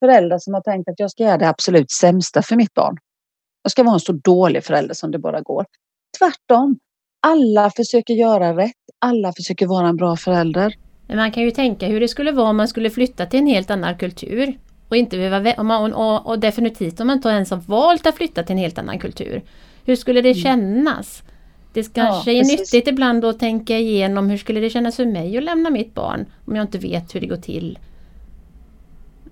föräldrar 0.00 0.38
som 0.38 0.54
har 0.54 0.60
tänkt 0.60 0.88
att 0.88 1.00
jag 1.00 1.10
ska 1.10 1.22
göra 1.22 1.38
det 1.38 1.48
absolut 1.48 1.90
sämsta 1.90 2.42
för 2.42 2.56
mitt 2.56 2.74
barn. 2.74 2.96
Jag 3.62 3.72
ska 3.72 3.82
vara 3.82 3.94
en 3.94 4.00
så 4.00 4.12
dålig 4.12 4.64
förälder 4.64 4.94
som 4.94 5.10
det 5.10 5.18
bara 5.18 5.40
går. 5.40 5.66
Tvärtom. 6.18 6.78
Alla 7.20 7.70
försöker 7.76 8.14
göra 8.14 8.56
rätt. 8.56 8.72
Alla 8.98 9.32
försöker 9.32 9.66
vara 9.66 9.88
en 9.88 9.96
bra 9.96 10.16
förälder. 10.16 10.74
Men 11.06 11.16
man 11.16 11.32
kan 11.32 11.42
ju 11.42 11.50
tänka 11.50 11.86
hur 11.86 12.00
det 12.00 12.08
skulle 12.08 12.32
vara 12.32 12.48
om 12.48 12.56
man 12.56 12.68
skulle 12.68 12.90
flytta 12.90 13.26
till 13.26 13.40
en 13.40 13.46
helt 13.46 13.70
annan 13.70 13.98
kultur. 13.98 14.58
Och, 14.88 14.96
inte 14.96 15.16
behöva, 15.16 15.52
och, 15.52 15.66
man, 15.66 15.94
och, 15.94 16.26
och 16.26 16.38
definitivt 16.38 17.00
om 17.00 17.06
man 17.06 17.16
inte 17.16 17.28
ens 17.28 17.50
har 17.50 17.58
valt 17.58 18.06
att 18.06 18.14
flytta 18.14 18.42
till 18.42 18.52
en 18.52 18.58
helt 18.58 18.78
annan 18.78 18.98
kultur. 18.98 19.42
Hur 19.84 19.96
skulle 19.96 20.20
det 20.20 20.30
mm. 20.30 20.42
kännas? 20.42 21.22
Det 21.72 21.94
kanske 21.94 22.32
ja, 22.32 22.40
är 22.40 22.44
nyttigt 22.44 22.88
ibland 22.88 23.24
att 23.24 23.38
tänka 23.38 23.78
igenom 23.78 24.30
hur 24.30 24.36
skulle 24.36 24.60
det 24.60 24.70
kännas 24.70 24.96
för 24.96 25.06
mig 25.06 25.36
att 25.38 25.44
lämna 25.44 25.70
mitt 25.70 25.94
barn 25.94 26.26
om 26.46 26.56
jag 26.56 26.64
inte 26.64 26.78
vet 26.78 27.14
hur 27.14 27.20
det 27.20 27.26
går 27.26 27.36
till. 27.36 27.78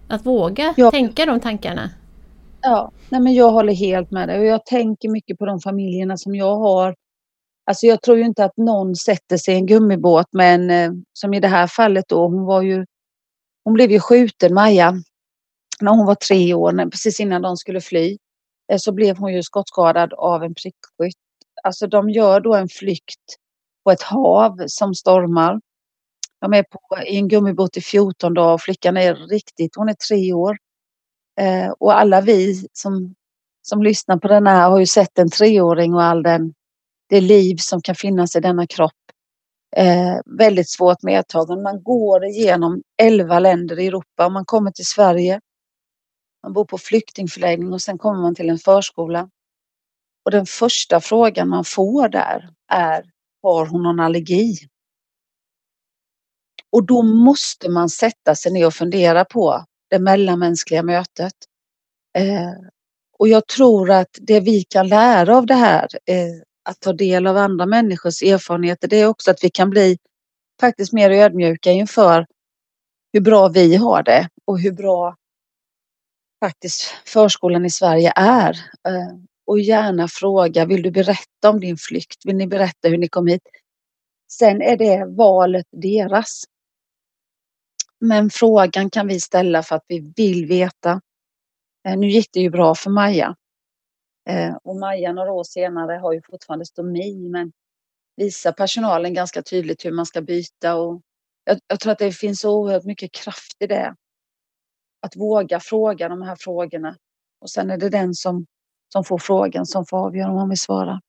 Att 0.09 0.27
våga 0.27 0.75
ja. 0.77 0.91
tänka 0.91 1.27
de 1.27 1.41
tankarna. 1.41 1.91
Ja, 2.63 2.91
nej 3.09 3.21
men 3.21 3.35
jag 3.35 3.51
håller 3.51 3.73
helt 3.73 4.11
med 4.11 4.29
dig 4.29 4.39
och 4.39 4.45
jag 4.45 4.67
tänker 4.67 5.09
mycket 5.09 5.39
på 5.39 5.47
de 5.47 5.61
familjerna 5.61 6.17
som 6.17 6.35
jag 6.35 6.57
har 6.57 6.95
Alltså 7.67 7.87
jag 7.87 8.03
tror 8.03 8.19
ju 8.19 8.25
inte 8.25 8.45
att 8.45 8.57
någon 8.57 8.97
sätter 8.97 9.37
sig 9.37 9.55
i 9.55 9.57
en 9.57 9.67
gummibåt 9.67 10.27
men 10.33 10.71
eh, 10.71 10.93
som 11.13 11.35
i 11.35 11.41
det 11.41 11.49
här 11.49 11.67
fallet 11.67 12.05
då, 12.09 12.29
hon 12.29 12.45
var 12.45 12.63
ju 12.63 12.87
hon 13.65 13.75
blev 13.75 13.91
ju 13.91 14.01
skjuten, 14.01 14.55
Maja, 14.55 14.95
när 15.81 15.91
hon 15.91 16.07
var 16.07 16.15
tre 16.15 16.55
år, 16.55 16.91
precis 16.91 17.21
innan 17.21 17.43
de 17.43 17.57
skulle 17.57 17.81
fly. 17.81 18.19
Eh, 18.73 18.79
så 18.79 18.93
blev 18.93 19.17
hon 19.17 19.33
ju 19.33 19.43
skottskadad 19.43 20.13
av 20.13 20.43
en 20.43 20.55
prickskytt. 20.55 21.23
Alltså 21.63 21.87
de 21.87 22.11
gör 22.11 22.41
då 22.41 22.55
en 22.55 22.69
flykt 22.69 23.37
på 23.85 23.91
ett 23.91 24.03
hav 24.03 24.65
som 24.67 24.95
stormar. 24.95 25.61
De 26.41 26.53
är 26.53 26.63
på, 26.63 26.81
i 27.07 27.17
en 27.17 27.29
gummibåt 27.29 27.77
i 27.77 27.81
14 27.81 28.35
dagar 28.35 28.55
och 28.55 28.61
flickan 28.61 28.97
är 28.97 29.15
riktigt, 29.15 29.77
hon 29.77 29.89
är 29.89 29.95
tre 30.09 30.33
år. 30.33 30.57
Eh, 31.41 31.71
och 31.71 31.99
alla 31.99 32.21
vi 32.21 32.69
som, 32.73 33.15
som 33.63 33.83
lyssnar 33.83 34.17
på 34.17 34.29
den 34.29 34.47
här 34.47 34.71
har 34.71 34.79
ju 34.79 34.87
sett 34.87 35.19
en 35.19 35.31
treåring 35.31 35.95
och 35.95 36.03
all 36.03 36.23
den 36.23 36.55
det 37.09 37.21
liv 37.21 37.57
som 37.57 37.83
kan 37.83 37.95
finnas 37.95 38.37
i 38.37 38.41
denna 38.41 38.67
kropp. 38.67 38.93
Eh, 39.77 40.17
väldigt 40.39 40.71
svårt 40.71 41.03
medtagen. 41.03 41.63
Man 41.63 41.83
går 41.83 42.25
igenom 42.25 42.83
elva 43.03 43.39
länder 43.39 43.79
i 43.79 43.87
Europa 43.87 44.27
och 44.27 44.33
man 44.33 44.45
kommer 44.45 44.71
till 44.71 44.87
Sverige. 44.87 45.41
Man 46.43 46.53
bor 46.53 46.65
på 46.65 46.79
flyktingförläggning 46.79 47.73
och 47.73 47.83
sen 47.83 47.99
kommer 47.99 48.23
man 48.23 48.35
till 48.35 48.51
en 48.51 48.59
förskola. 48.59 49.31
Och 50.25 50.31
den 50.31 50.47
första 50.47 51.01
frågan 51.01 51.49
man 51.49 51.65
får 51.65 52.09
där 52.09 52.51
är 52.73 53.05
Har 53.43 53.67
hon 53.67 53.83
någon 53.83 54.01
allergi? 54.01 54.57
Och 56.73 56.87
då 56.87 57.03
måste 57.03 57.69
man 57.69 57.89
sätta 57.89 58.35
sig 58.35 58.53
ner 58.53 58.67
och 58.67 58.75
fundera 58.75 59.25
på 59.25 59.65
det 59.91 59.99
mellanmänskliga 59.99 60.83
mötet. 60.83 61.35
Eh, 62.19 62.53
och 63.19 63.29
jag 63.29 63.47
tror 63.47 63.91
att 63.91 64.19
det 64.21 64.41
vi 64.41 64.65
kan 64.65 64.89
lära 64.89 65.37
av 65.37 65.47
det 65.47 65.55
här 65.55 65.89
eh, 66.07 66.43
att 66.67 66.81
ta 66.81 66.93
del 66.93 67.27
av 67.27 67.37
andra 67.37 67.67
människors 67.67 68.23
erfarenheter 68.23 68.89
det 68.89 69.01
är 69.01 69.07
också 69.07 69.31
att 69.31 69.45
vi 69.45 69.51
kan 69.51 69.71
bli 69.71 69.99
faktiskt 70.61 70.93
mer 70.93 71.11
ödmjuka 71.11 71.71
inför 71.71 72.27
hur 73.13 73.21
bra 73.21 73.49
vi 73.49 73.77
har 73.77 74.03
det 74.03 74.29
och 74.45 74.61
hur 74.61 74.73
bra 74.73 75.17
faktiskt 76.45 76.83
förskolan 77.05 77.65
i 77.65 77.71
Sverige 77.71 78.13
är. 78.17 78.51
Eh, 78.89 79.17
och 79.47 79.61
gärna 79.61 80.09
fråga, 80.09 80.65
vill 80.65 80.83
du 80.83 80.91
berätta 80.91 81.51
om 81.51 81.61
din 81.61 81.77
flykt? 81.77 82.27
Vill 82.27 82.37
ni 82.37 82.47
berätta 82.47 82.89
hur 82.89 82.99
ni 82.99 83.09
kom 83.09 83.27
hit? 83.27 83.43
Sen 84.31 84.63
är 84.63 84.77
det 84.77 85.05
valet 85.17 85.67
deras. 85.71 86.45
Men 88.01 88.31
frågan 88.31 88.91
kan 88.91 89.07
vi 89.07 89.21
ställa 89.21 89.63
för 89.63 89.77
att 89.77 89.85
vi 89.89 90.13
vill 90.17 90.47
veta. 90.47 91.01
Eh, 91.89 91.97
nu 91.97 92.09
gick 92.09 92.29
det 92.33 92.41
ju 92.41 92.51
bra 92.51 92.75
för 92.75 92.91
Maja. 92.91 93.37
Eh, 94.29 94.55
och 94.65 94.77
Maja 94.77 95.13
några 95.13 95.33
år 95.33 95.45
senare 95.45 95.99
har 95.99 96.13
ju 96.13 96.23
fortfarande 96.23 96.67
stomi 96.67 97.29
men 97.29 97.53
visar 98.17 98.53
personalen 98.53 99.15
ganska 99.15 99.43
tydligt 99.43 99.85
hur 99.85 99.93
man 99.93 100.07
ska 100.07 100.23
byta 100.23 100.75
och 100.77 101.01
jag, 101.45 101.59
jag 101.67 101.81
tror 101.81 101.93
att 101.93 101.99
det 101.99 102.13
finns 102.13 102.45
oerhört 102.45 102.85
mycket 102.85 103.13
kraft 103.13 103.57
i 103.61 103.67
det. 103.67 103.95
Att 105.03 105.17
våga 105.17 105.61
fråga 105.61 106.09
de 106.09 106.23
här 106.23 106.37
frågorna. 106.41 106.97
Och 107.41 107.51
sen 107.51 107.71
är 107.71 107.77
det 107.77 107.89
den 107.89 108.15
som, 108.15 108.47
som 108.93 109.05
får 109.05 109.19
frågan 109.19 109.67
som 109.67 109.87
får 109.87 109.99
avgöra 109.99 110.31
om 110.31 110.37
man 110.37 110.49
vill 110.49 110.61
svara. 110.61 111.01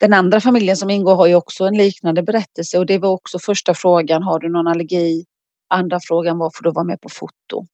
Den 0.00 0.12
andra 0.12 0.40
familjen 0.40 0.76
som 0.76 0.90
ingår 0.90 1.14
har 1.14 1.26
ju 1.26 1.34
också 1.34 1.64
en 1.64 1.76
liknande 1.76 2.22
berättelse 2.22 2.78
och 2.78 2.86
det 2.86 2.98
var 2.98 3.10
också 3.10 3.38
första 3.38 3.74
frågan, 3.74 4.22
har 4.22 4.38
du 4.38 4.48
någon 4.48 4.66
allergi? 4.66 5.24
Andra 5.68 5.98
frågan 6.02 6.38
var, 6.38 6.50
får 6.54 6.64
du 6.64 6.72
vara 6.72 6.84
med 6.84 7.00
på 7.00 7.08
foto? 7.08 7.66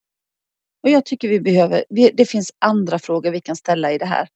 Och 0.83 0.91
jag 0.91 1.05
tycker 1.05 1.29
vi 1.29 1.41
behöver, 1.41 1.85
det 2.15 2.31
finns 2.31 2.53
andra 2.59 2.99
frågor 2.99 3.31
vi 3.31 3.41
kan 3.41 3.57
ställa 3.57 3.93
i 3.93 3.99
det 3.99 4.07
här 4.07 4.29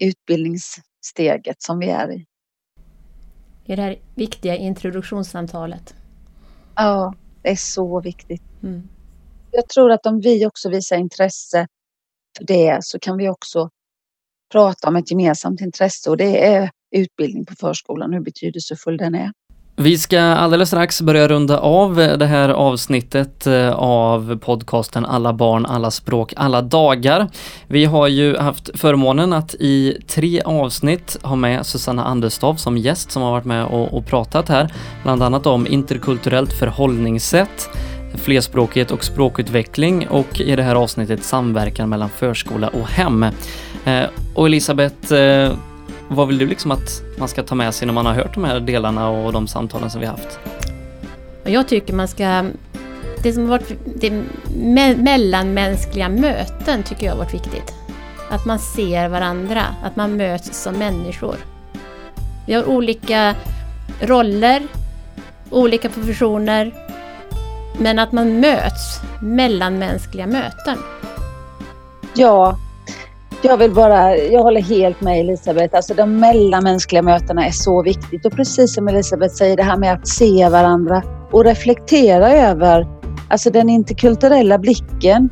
utbildningssteget 0.00 1.62
som 1.62 1.78
vi 1.78 1.88
är 1.88 2.12
i. 2.12 2.26
I 3.64 3.76
det 3.76 3.82
här 3.82 3.98
viktiga 4.14 4.56
introduktionssamtalet. 4.56 5.94
Ja, 6.76 7.14
det 7.42 7.50
är 7.50 7.56
så 7.56 8.00
viktigt. 8.00 8.42
Mm. 8.62 8.88
Jag 9.50 9.68
tror 9.68 9.90
att 9.90 10.06
om 10.06 10.20
vi 10.20 10.46
också 10.46 10.68
visar 10.68 10.96
intresse 10.96 11.66
för 12.38 12.44
det 12.44 12.78
så 12.82 12.98
kan 12.98 13.16
vi 13.16 13.28
också 13.28 13.70
prata 14.52 14.88
om 14.88 14.96
ett 14.96 15.10
gemensamt 15.10 15.60
intresse 15.60 16.10
och 16.10 16.16
det 16.16 16.46
är 16.46 16.70
utbildning 16.90 17.46
på 17.46 17.54
förskolan, 17.54 18.12
hur 18.12 18.20
betydelsefull 18.20 18.96
den 18.96 19.14
är. 19.14 19.32
Vi 19.78 19.98
ska 19.98 20.20
alldeles 20.20 20.68
strax 20.68 21.02
börja 21.02 21.28
runda 21.28 21.58
av 21.58 22.00
eh, 22.00 22.18
det 22.18 22.26
här 22.26 22.48
avsnittet 22.48 23.46
eh, 23.46 23.70
av 23.72 24.38
podcasten 24.38 25.06
Alla 25.06 25.32
barn, 25.32 25.66
alla 25.66 25.90
språk, 25.90 26.32
alla 26.36 26.62
dagar. 26.62 27.28
Vi 27.66 27.84
har 27.84 28.08
ju 28.08 28.36
haft 28.36 28.70
förmånen 28.74 29.32
att 29.32 29.54
i 29.54 29.98
tre 30.06 30.40
avsnitt 30.40 31.18
ha 31.22 31.36
med 31.36 31.66
Susanna 31.66 32.04
Anderstav 32.04 32.54
som 32.54 32.78
gäst 32.78 33.10
som 33.10 33.22
har 33.22 33.30
varit 33.30 33.44
med 33.44 33.64
och, 33.64 33.94
och 33.94 34.06
pratat 34.06 34.48
här, 34.48 34.72
bland 35.02 35.22
annat 35.22 35.46
om 35.46 35.66
interkulturellt 35.66 36.52
förhållningssätt, 36.52 37.68
flerspråkighet 38.14 38.90
och 38.90 39.04
språkutveckling 39.04 40.08
och 40.08 40.40
i 40.40 40.56
det 40.56 40.62
här 40.62 40.74
avsnittet 40.74 41.24
samverkan 41.24 41.88
mellan 41.88 42.08
förskola 42.08 42.68
och 42.68 42.88
hem. 42.88 43.22
Eh, 43.84 44.04
och 44.34 44.46
Elisabeth, 44.46 45.14
eh, 45.14 45.52
vad 46.08 46.28
vill 46.28 46.38
du 46.38 46.46
liksom 46.46 46.70
att 46.70 47.02
man 47.18 47.28
ska 47.28 47.42
ta 47.42 47.54
med 47.54 47.74
sig 47.74 47.86
när 47.86 47.94
man 47.94 48.06
har 48.06 48.12
hört 48.12 48.34
de 48.34 48.44
här 48.44 48.60
delarna 48.60 49.08
och 49.08 49.32
de 49.32 49.46
samtalen 49.46 49.90
som 49.90 50.00
vi 50.00 50.06
haft? 50.06 50.38
Jag 51.44 51.68
tycker 51.68 51.94
man 51.94 52.08
ska... 52.08 52.44
Det 53.22 53.32
som 53.32 53.48
varit, 53.48 53.72
det 54.00 54.22
me 54.56 54.96
mellanmänskliga 54.96 56.08
möten 56.08 56.82
tycker 56.82 57.06
jag 57.06 57.12
har 57.12 57.18
varit 57.18 57.34
viktigt. 57.34 57.74
Att 58.30 58.46
man 58.46 58.58
ser 58.58 59.08
varandra, 59.08 59.62
att 59.84 59.96
man 59.96 60.16
möts 60.16 60.62
som 60.62 60.74
människor. 60.74 61.36
Vi 62.46 62.54
har 62.54 62.68
olika 62.68 63.34
roller, 64.00 64.62
olika 65.50 65.88
professioner, 65.88 66.74
men 67.78 67.98
att 67.98 68.12
man 68.12 68.40
möts, 68.40 69.00
mellanmänskliga 69.22 70.26
möten. 70.26 70.78
Ja, 72.14 72.58
jag 73.42 73.56
vill 73.56 73.74
bara, 73.74 74.16
jag 74.16 74.42
håller 74.42 74.62
helt 74.62 75.00
med 75.00 75.20
Elisabeth. 75.20 75.76
Alltså 75.76 75.94
de 75.94 76.20
mellanmänskliga 76.20 77.02
mötena 77.02 77.46
är 77.46 77.50
så 77.50 77.82
viktigt 77.82 78.26
och 78.26 78.32
precis 78.32 78.74
som 78.74 78.88
Elisabeth 78.88 79.34
säger 79.34 79.56
det 79.56 79.62
här 79.62 79.76
med 79.76 79.92
att 79.92 80.08
se 80.08 80.48
varandra 80.48 81.02
och 81.32 81.44
reflektera 81.44 82.32
över 82.32 82.86
alltså 83.28 83.50
den 83.50 83.68
interkulturella 83.68 84.58
blicken. 84.58 85.30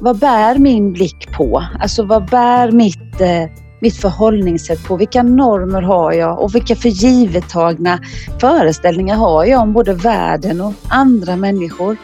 Vad 0.00 0.18
bär 0.18 0.58
min 0.58 0.92
blick 0.92 1.32
på? 1.36 1.64
Alltså 1.80 2.04
vad 2.04 2.30
bär 2.30 2.70
mitt, 2.70 3.20
eh, 3.20 3.44
mitt 3.80 3.96
förhållningssätt 3.96 4.84
på? 4.84 4.96
Vilka 4.96 5.22
normer 5.22 5.82
har 5.82 6.12
jag 6.12 6.40
och 6.40 6.54
vilka 6.54 6.76
förgivettagna 6.76 7.98
föreställningar 8.40 9.16
har 9.16 9.44
jag 9.44 9.62
om 9.62 9.72
både 9.72 9.94
världen 9.94 10.60
och 10.60 10.72
andra 10.88 11.36
människor? 11.36 11.96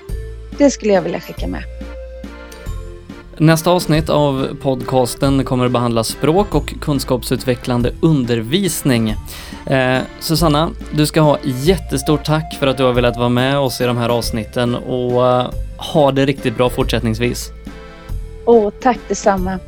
Det 0.58 0.70
skulle 0.70 0.92
jag 0.92 1.02
vilja 1.02 1.20
skicka 1.20 1.46
med. 1.46 1.77
Nästa 3.40 3.70
avsnitt 3.70 4.10
av 4.10 4.56
podcasten 4.62 5.44
kommer 5.44 5.66
att 5.66 5.72
behandla 5.72 6.04
språk 6.04 6.54
och 6.54 6.74
kunskapsutvecklande 6.80 7.92
undervisning. 8.00 9.14
Eh, 9.66 9.98
Susanna, 10.20 10.70
du 10.92 11.06
ska 11.06 11.20
ha 11.20 11.38
jättestort 11.42 12.24
tack 12.24 12.56
för 12.58 12.66
att 12.66 12.76
du 12.76 12.84
har 12.84 12.92
velat 12.92 13.16
vara 13.16 13.28
med 13.28 13.58
oss 13.58 13.80
i 13.80 13.84
de 13.84 13.96
här 13.96 14.08
avsnitten 14.08 14.74
och 14.74 15.26
eh, 15.26 15.50
ha 15.76 16.12
det 16.12 16.26
riktigt 16.26 16.56
bra 16.56 16.70
fortsättningsvis. 16.70 17.50
Åh, 18.44 18.70
tack 18.82 18.98
detsamma. 19.08 19.58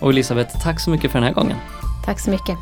Och 0.00 0.10
Elisabeth, 0.10 0.62
tack 0.62 0.80
så 0.80 0.90
mycket 0.90 1.10
för 1.10 1.18
den 1.18 1.26
här 1.26 1.34
gången. 1.34 1.56
Tack 2.04 2.20
så 2.20 2.30
mycket. 2.30 2.58